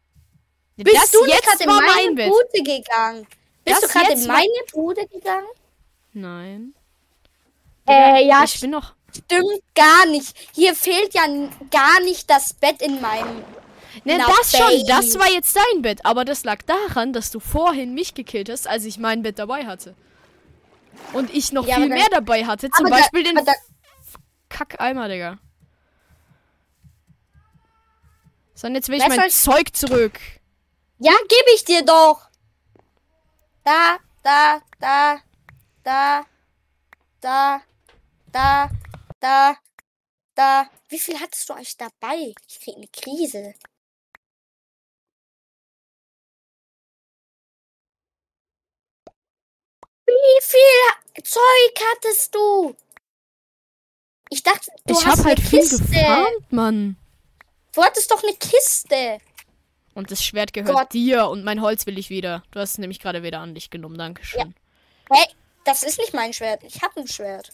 [0.77, 2.29] Bist du jetzt gerade in meine mein Bett.
[2.29, 3.27] Bude gegangen?
[3.63, 5.47] Bist Das du gerade in meine Bude gegangen?
[6.13, 6.73] Nein.
[7.87, 8.93] Äh, ja, Ich bin noch.
[9.09, 10.35] stimmt gar nicht.
[10.53, 11.23] Hier fehlt ja
[11.69, 13.43] gar nicht das Bett in meinem.
[14.05, 14.59] Ne, das schon.
[14.67, 14.85] Babe.
[14.87, 16.05] Das war jetzt dein Bett.
[16.05, 19.65] Aber das lag daran, dass du vorhin mich gekillt hast, als ich mein Bett dabei
[19.65, 19.95] hatte.
[21.13, 22.69] Und ich noch Ja, viel dann- mehr dabei hatte.
[22.69, 23.53] Zum Aber da- Beispiel den da-
[24.49, 25.39] Kackeimer, Digga.
[28.53, 30.19] So, und jetzt will ich mein soll- Zeug zurück.
[30.99, 32.29] Ja, geb ich dir doch.
[33.63, 35.19] Da, da, da,
[35.83, 36.23] da,
[37.21, 37.61] da,
[38.31, 38.69] da,
[39.19, 39.55] da,
[40.35, 40.65] da.
[40.89, 42.33] Wie viel hattest du euch dabei?
[42.47, 43.53] Ich krieg eine Krise.
[50.11, 52.75] Wie viel Zeug hattest du?
[54.29, 55.77] Ich dachte, du ich hast hab halt eine viel Kiste.
[55.83, 56.95] gefarmt, Mann.
[57.73, 59.17] Du hattest doch eine Kiste.
[59.93, 60.93] Und das Schwert gehört Gott.
[60.93, 62.43] dir und mein Holz will ich wieder.
[62.51, 63.97] Du hast es nämlich gerade wieder an dich genommen.
[63.97, 64.55] Dankeschön.
[65.09, 65.25] Hey,
[65.65, 66.63] das ist nicht mein Schwert.
[66.63, 67.51] Ich hab ein Schwert.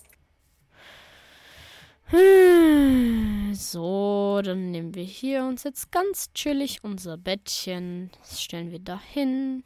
[2.09, 8.11] Hm, So, dann nehmen wir hier uns jetzt ganz chillig unser Bettchen.
[8.19, 9.63] Das stellen wir dahin.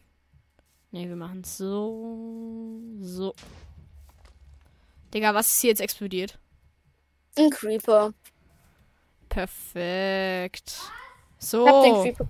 [0.91, 2.81] Ne, wir machen so.
[2.99, 3.33] So.
[5.13, 6.37] Digga, was ist hier jetzt explodiert?
[7.37, 8.13] Ein Creeper.
[9.29, 10.73] Perfekt.
[11.39, 12.01] Ich hab den So.
[12.03, 12.27] Creeper.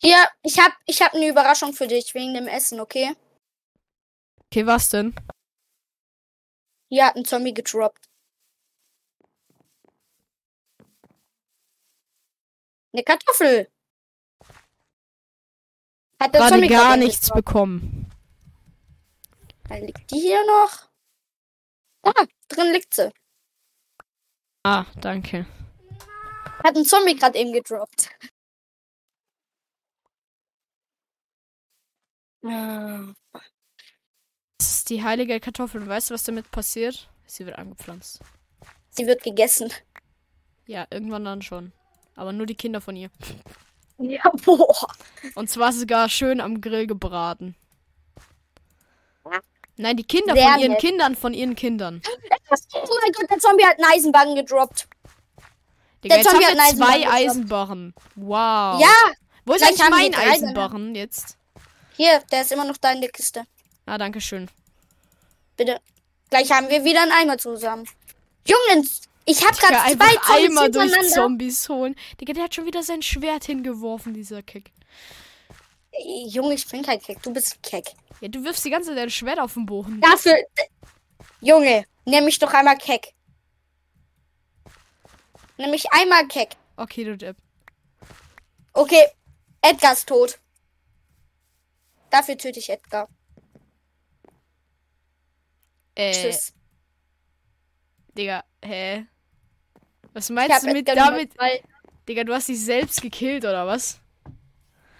[0.00, 3.14] Hier, ich hab, ich hab eine Überraschung für dich wegen dem Essen, okay?
[4.46, 5.14] Okay, was denn?
[6.88, 8.08] Hier hat ein Zombie gedroppt.
[12.92, 13.68] Eine Kartoffel.
[16.22, 17.44] Hat der Zombie gar nichts gedroppt.
[17.44, 18.10] bekommen.
[19.68, 20.88] Dann liegt die hier noch.
[22.04, 23.10] Ah, drin liegt sie.
[24.62, 25.46] Ah, danke.
[26.62, 28.08] Hat ein Zombie gerade eben gedroppt.
[32.42, 33.16] Das
[34.60, 35.84] ist die heilige Kartoffel.
[35.84, 37.08] Weißt du, was damit passiert?
[37.26, 38.20] Sie wird angepflanzt.
[38.90, 39.72] Sie wird gegessen.
[40.66, 41.72] Ja, irgendwann dann schon.
[42.14, 43.10] Aber nur die Kinder von ihr.
[43.98, 44.88] Ja, boah.
[45.34, 47.54] Und zwar sogar schön am Grill gebraten.
[49.76, 50.80] Nein, die Kinder Sehr von ihren nett.
[50.80, 52.02] Kindern von ihren Kindern.
[52.74, 54.86] Oh mein Gott, der Zombie hat einen Eisenbahn gedroppt.
[56.04, 57.94] Digga, Der jetzt haben Zombie hat wir einen zwei Eisenbarren.
[58.16, 58.80] Wow.
[58.80, 59.12] Ja,
[59.46, 61.38] Wo ist eigentlich haben mein Eisenbarren jetzt?
[61.96, 63.44] hier, der ist immer noch da in der Kiste.
[63.86, 64.48] Ah, danke schön.
[65.56, 65.80] Bitte.
[66.30, 67.86] Gleich haben wir wieder einen Eimer zusammen.
[68.46, 71.10] Jungs, ich Digga, gerade zwei Zombies Eimer durch.
[71.10, 71.94] Zombies holen.
[72.20, 74.72] Digga, der hat schon wieder sein Schwert hingeworfen, dieser Kick.
[75.92, 77.92] Ey, Junge, ich bin kein Keck, du bist Keck.
[78.20, 80.00] Ja, du wirfst die ganze Zeit dein Schwert auf den Boden.
[80.00, 80.36] Dafür,
[81.40, 83.14] Junge, nenn mich doch einmal Keck.
[85.58, 86.56] Nenn mich einmal Keck.
[86.76, 87.36] Okay, du Depp.
[88.72, 89.06] Okay,
[89.60, 90.38] Edgar ist tot.
[92.10, 93.08] Dafür töte ich Edgar.
[95.94, 96.54] Äh, Tschüss.
[98.16, 99.06] Digga, hä?
[100.12, 101.38] Was meinst du mit Edgar damit?
[101.38, 101.60] weil
[102.08, 104.00] Digga, du hast dich selbst gekillt, oder was?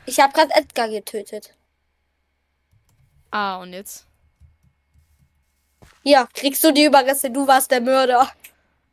[0.07, 1.55] Ich habe gerade Edgar getötet.
[3.31, 4.07] Ah, und jetzt?
[6.03, 8.31] Hier, kriegst du die Überreste, du warst der Mörder.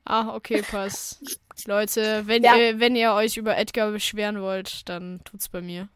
[0.06, 1.20] Ah, okay, pass.
[1.66, 2.56] Leute, wenn, Ja.
[2.56, 5.88] ihr, wenn ihr euch über Edgar beschweren wollt, dann tut's bei mir.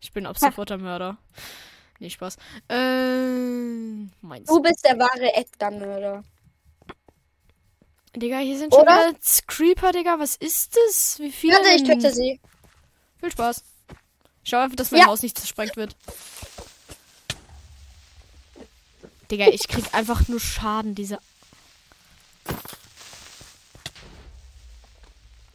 [0.00, 1.16] Ich bin ab sofort der Mörder.
[1.98, 2.36] Nee, Spaß.
[2.68, 4.48] Ähm, meins.
[4.48, 6.22] Du bist der wahre Edgar-Mörder.
[8.16, 9.14] Digga, hier sind schon wieder
[9.46, 10.18] Creeper, Digga.
[10.18, 11.18] Was ist das?
[11.18, 11.54] Wie viele?
[11.54, 12.40] Warte, ich töte sie.
[13.18, 13.64] Viel Spaß.
[14.44, 15.06] Schau einfach, dass mein Ja.
[15.06, 15.96] Haus nicht zersprengt wird.
[19.30, 21.18] Digga, ich krieg einfach nur Schaden, diese.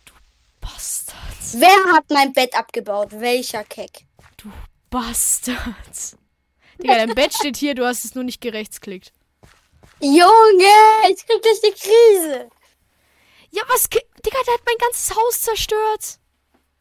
[0.05, 0.14] Du
[0.60, 1.18] Bastard.
[1.53, 3.12] Wer hat mein Bett abgebaut?
[3.12, 4.05] Welcher Keck?
[4.38, 4.51] Du
[4.89, 6.18] Bastard.
[6.82, 9.14] Digga, dein Bett steht hier, du hast es nur nicht gerechtsklickt.
[10.02, 12.50] Junge, ich krieg gleich die Krise.
[13.52, 13.89] Ja, was?
[13.89, 16.20] Digga, der hat mein ganzes Haus zerstört.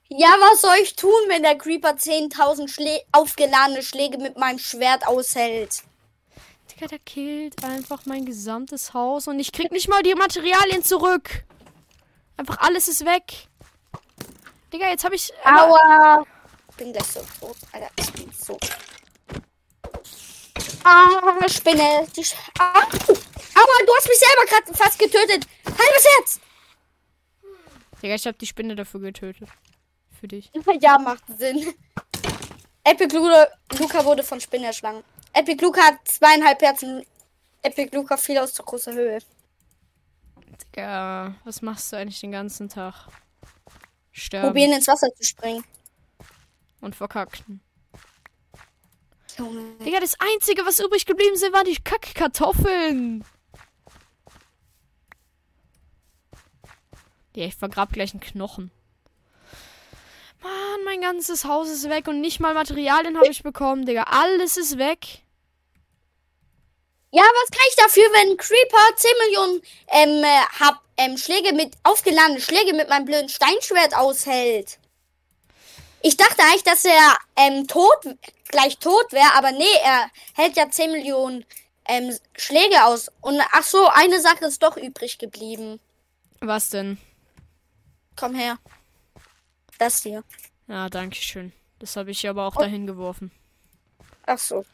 [0.09, 5.07] Ja, was soll ich tun, wenn der Creeper 10.000 Schlä aufgeladene Schläge mit meinem Schwert
[5.07, 5.83] aushält?
[6.71, 11.45] Digga, der killt einfach mein gesamtes Haus und ich krieg nicht mal die Materialien zurück.
[12.37, 13.49] Einfach alles ist weg.
[14.73, 15.33] Digga, jetzt habe ich.
[15.45, 16.25] Aua.
[16.71, 17.91] Ich bin gleich so tot, Alter.
[17.99, 18.57] Ich bin so.
[20.85, 22.07] Ah, Spinne.
[22.17, 22.83] Die Sch ah.
[22.83, 25.47] Aua, du hast mich selber gerade fast getötet.
[25.67, 26.41] Halbes Herz.
[28.03, 29.49] Digga, ich habe die Spinne dafür getötet.
[30.21, 30.51] Für dich.
[30.81, 31.75] Ja, macht Sinn.
[32.85, 35.03] Epic Luca, wurde von Spinnen erschlagen.
[35.33, 37.05] Epic Luca hat zweieinhalb Herzen.
[37.63, 39.19] Epic Luca fiel aus zu großer Höhe.
[40.63, 43.09] Digga, was machst du eigentlich den ganzen Tag?
[44.13, 45.65] Sterben Probieren ins Wasser zu springen.
[46.81, 47.61] und verkackten.
[49.39, 49.63] Junge.
[49.85, 53.25] Digga, das Einzige, was übrig geblieben sind, waren die Kackkartoffeln.
[57.35, 58.71] Ja, ich vergrab gleich einen Knochen.
[60.43, 64.05] Mann, mein ganzes Haus ist weg und nicht mal Materialien habe ich bekommen, Digga.
[64.05, 65.23] Alles ist weg.
[67.11, 71.55] Ja, was kann ich dafür, wenn ein Creeper 10 Millionen ähm, äh, hab, ähm, Schläge
[71.55, 74.79] mit, aufgeladene Schläge mit meinem blöden Steinschwert aushält?
[76.03, 78.17] Ich dachte eigentlich, dass er ähm, tot,
[78.49, 81.45] gleich tot wäre, aber nee, er hält ja 10 Millionen
[81.87, 83.11] ähm, Schläge aus.
[83.21, 85.81] Und ach so, eine Sache ist doch übrig geblieben.
[86.41, 86.99] Was denn?
[88.17, 88.59] Komm her.
[89.79, 90.25] Das hier.
[90.67, 91.53] Ja, danke schön.
[91.79, 93.31] Das habe ich aber auch dahin geworfen.
[94.27, 94.65] Ach so.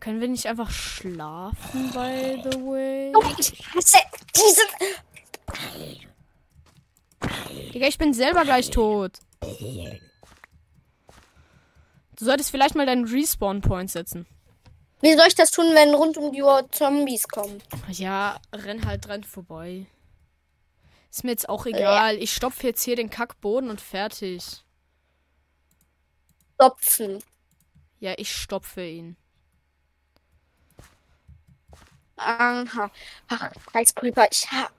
[0.00, 3.12] Können wir nicht einfach schlafen, by the way?
[3.38, 3.98] Ich hasse
[4.36, 4.62] diese.
[7.72, 9.12] Digga, ich bin selber gleich tot.
[12.24, 14.24] Du solltest vielleicht mal deinen Respawn-Point setzen.
[15.02, 17.62] Wie soll ich das tun, wenn rund um die Uhr Zombies kommen?
[17.90, 19.84] Ja, renn halt dran vorbei.
[21.10, 22.16] Ist mir jetzt auch egal.
[22.16, 24.64] Ich stopfe jetzt hier den Kackboden und fertig.
[26.54, 27.22] Stopfen.
[28.00, 29.18] Ja, ich stopfe ihn.
[32.16, 32.90] Aha.
[33.28, 34.28] Ach, scheiß Creeper.
[34.30, 34.70] Ich ha.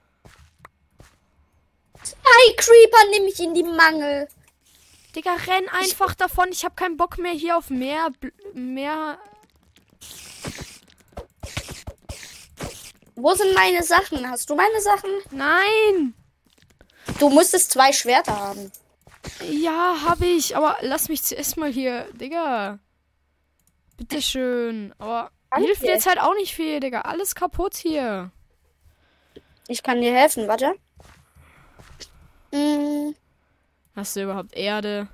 [2.01, 4.27] Zwei Creeper nehme ich in die Mangel.
[5.15, 6.49] Digga, renn einfach davon.
[6.51, 8.09] Ich habe keinen Bock mehr hier auf mehr.
[8.53, 9.17] Mehr.
[13.15, 14.29] Wo sind meine Sachen?
[14.29, 15.09] Hast du meine Sachen?
[15.31, 16.13] Nein!
[17.19, 18.71] Du musstest zwei Schwerter haben.
[19.49, 20.57] Ja, habe ich.
[20.57, 22.07] Aber lass mich zuerst mal hier.
[22.13, 22.79] Digga.
[23.97, 24.93] Bitteschön.
[24.97, 25.67] Aber Danke.
[25.67, 27.01] hilft jetzt halt auch nicht viel, Digga.
[27.01, 28.31] Alles kaputt hier.
[29.67, 30.75] Ich kann dir helfen, warte.
[32.51, 33.15] Mm,
[33.95, 35.07] Hast du überhaupt Erde?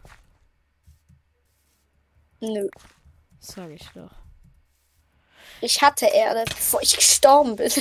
[2.41, 2.67] nö.
[3.39, 4.11] Sag ich doch.
[5.61, 7.71] Ich hatte Erde, bevor ich gestorben bin.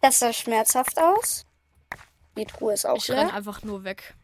[0.00, 1.44] Das sah schmerzhaft aus.
[2.36, 3.34] Die Truhe ist auch Ich renn leer.
[3.34, 4.14] einfach nur weg.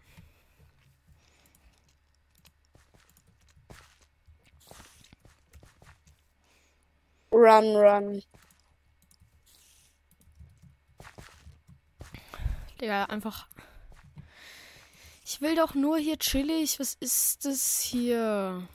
[7.33, 8.23] Run, run.
[12.81, 13.47] Digga, einfach.
[15.25, 16.79] Ich will doch nur hier chillig.
[16.79, 18.69] Was ist das hier?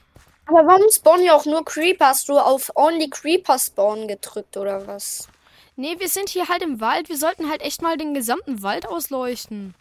[0.47, 2.07] Aber warum spawnen ja auch nur Creeper?
[2.07, 5.29] Hast du auf Only Creeper Spawn gedrückt oder was?
[5.75, 7.09] Nee, wir sind hier halt im Wald.
[7.09, 9.73] Wir sollten halt echt mal den gesamten Wald ausleuchten.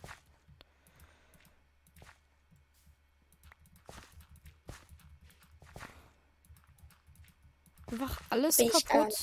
[7.91, 9.15] Einfach alles Ich, kaputt.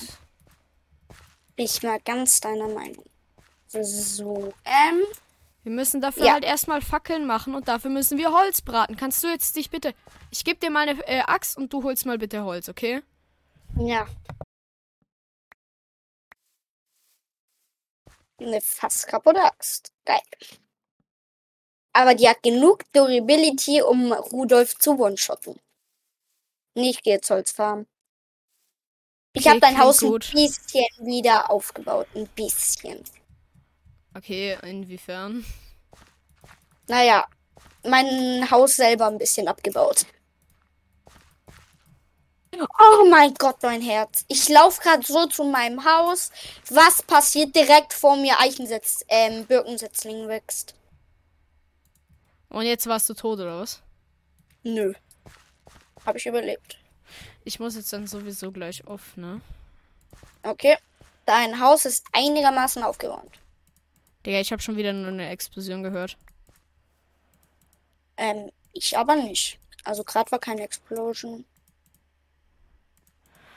[1.56, 3.04] Bin ich mal ganz deiner Meinung.
[3.68, 5.04] So, ähm,
[5.62, 6.32] Wir müssen dafür Ja.
[6.32, 8.96] halt erstmal Fackeln machen und dafür müssen wir Holz braten.
[8.96, 9.94] Kannst du jetzt dich bitte.
[10.30, 13.02] Ich gebe dir meine äh, Axt und du holst mal bitte Holz, okay?
[13.76, 14.06] ja.
[18.40, 19.92] Eine fast kaputte Axt.
[20.04, 20.20] Geil.
[21.92, 25.60] Aber die hat genug Durability, um Rudolf zu one-shotten.
[26.74, 27.86] Nicht gehe jetzt Holz farmen.
[29.34, 30.28] Ich Okay, habe dein Haus gut.
[30.28, 32.06] ein bisschen wieder aufgebaut.
[32.14, 33.02] Ein bisschen.
[34.18, 35.44] Okay, inwiefern?
[36.88, 37.24] Naja,
[37.84, 40.06] mein Haus selber ein bisschen abgebaut.
[42.52, 44.24] Oh mein Gott, mein Herz.
[44.26, 46.32] Ich laufe gerade so zu meinem Haus.
[46.68, 48.40] Was passiert direkt vor mir?
[48.40, 50.74] Eichensetz, ähm, Birkensetzling wächst.
[52.48, 53.80] Und jetzt warst du tot, oder was?
[54.64, 54.94] Nö.
[56.04, 56.78] Habe ich überlebt.
[57.44, 59.40] Ich muss jetzt dann sowieso gleich auf, ne?
[60.42, 60.76] Okay.
[61.24, 63.38] Dein Haus ist einigermaßen aufgeräumt.
[64.26, 66.16] Digga, ich habe schon wieder nur eine Explosion gehört.
[68.16, 69.58] Ähm, ich aber nicht.
[69.84, 71.44] Also gerade war keine Explosion.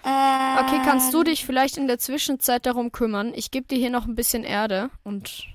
[0.04, 1.12] Okay, kannst Ähm.
[1.12, 3.34] du dich vielleicht in der Zwischenzeit darum kümmern?
[3.36, 5.46] Ich gebe dir hier noch ein bisschen Erde und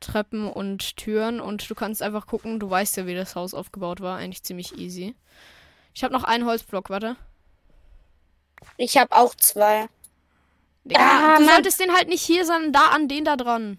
[0.00, 2.60] Treppen und Türen und du kannst einfach gucken.
[2.60, 4.18] Du weißt ja, wie das Haus aufgebaut war.
[4.18, 5.14] Eigentlich ziemlich easy.
[5.94, 7.16] Ich habe noch einen Holzblock, warte.
[8.76, 9.88] Ich habe auch zwei.
[10.84, 11.54] Digga, Ah, du Mann.
[11.54, 13.78] solltest den halt nicht hier, sondern da an den da dran.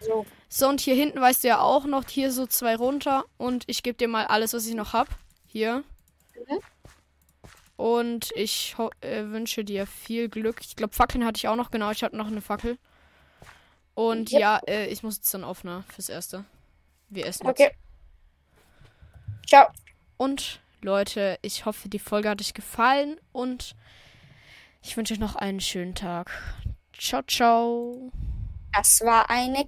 [0.00, 0.26] So.
[0.48, 3.24] So, und hier hinten weißt du ja auch noch, hier so zwei runter.
[3.38, 5.08] Und ich gebe dir mal alles, was ich noch hab.
[5.46, 5.82] Hier.
[6.48, 6.58] Mhm.
[7.76, 10.60] Und ich äh, wünsche dir viel Glück.
[10.60, 11.70] Ich glaube, Fackeln hatte ich auch noch.
[11.72, 12.78] Genau, ich hatte noch eine Fackel.
[13.94, 14.40] Und Yep.
[14.40, 15.84] ja, äh, ich muss jetzt dann auf, ne?
[15.92, 16.44] Fürs Erste.
[17.08, 17.60] Wir essen jetzt.
[17.60, 17.72] Okay.
[19.46, 19.66] Ciao.
[20.16, 23.18] Und Leute, ich hoffe, die Folge hat euch gefallen.
[23.32, 23.74] Und
[24.84, 26.30] ich wünsche euch noch einen schönen Tag.
[26.92, 28.12] Ciao, ciao.
[28.72, 29.62] Das war eine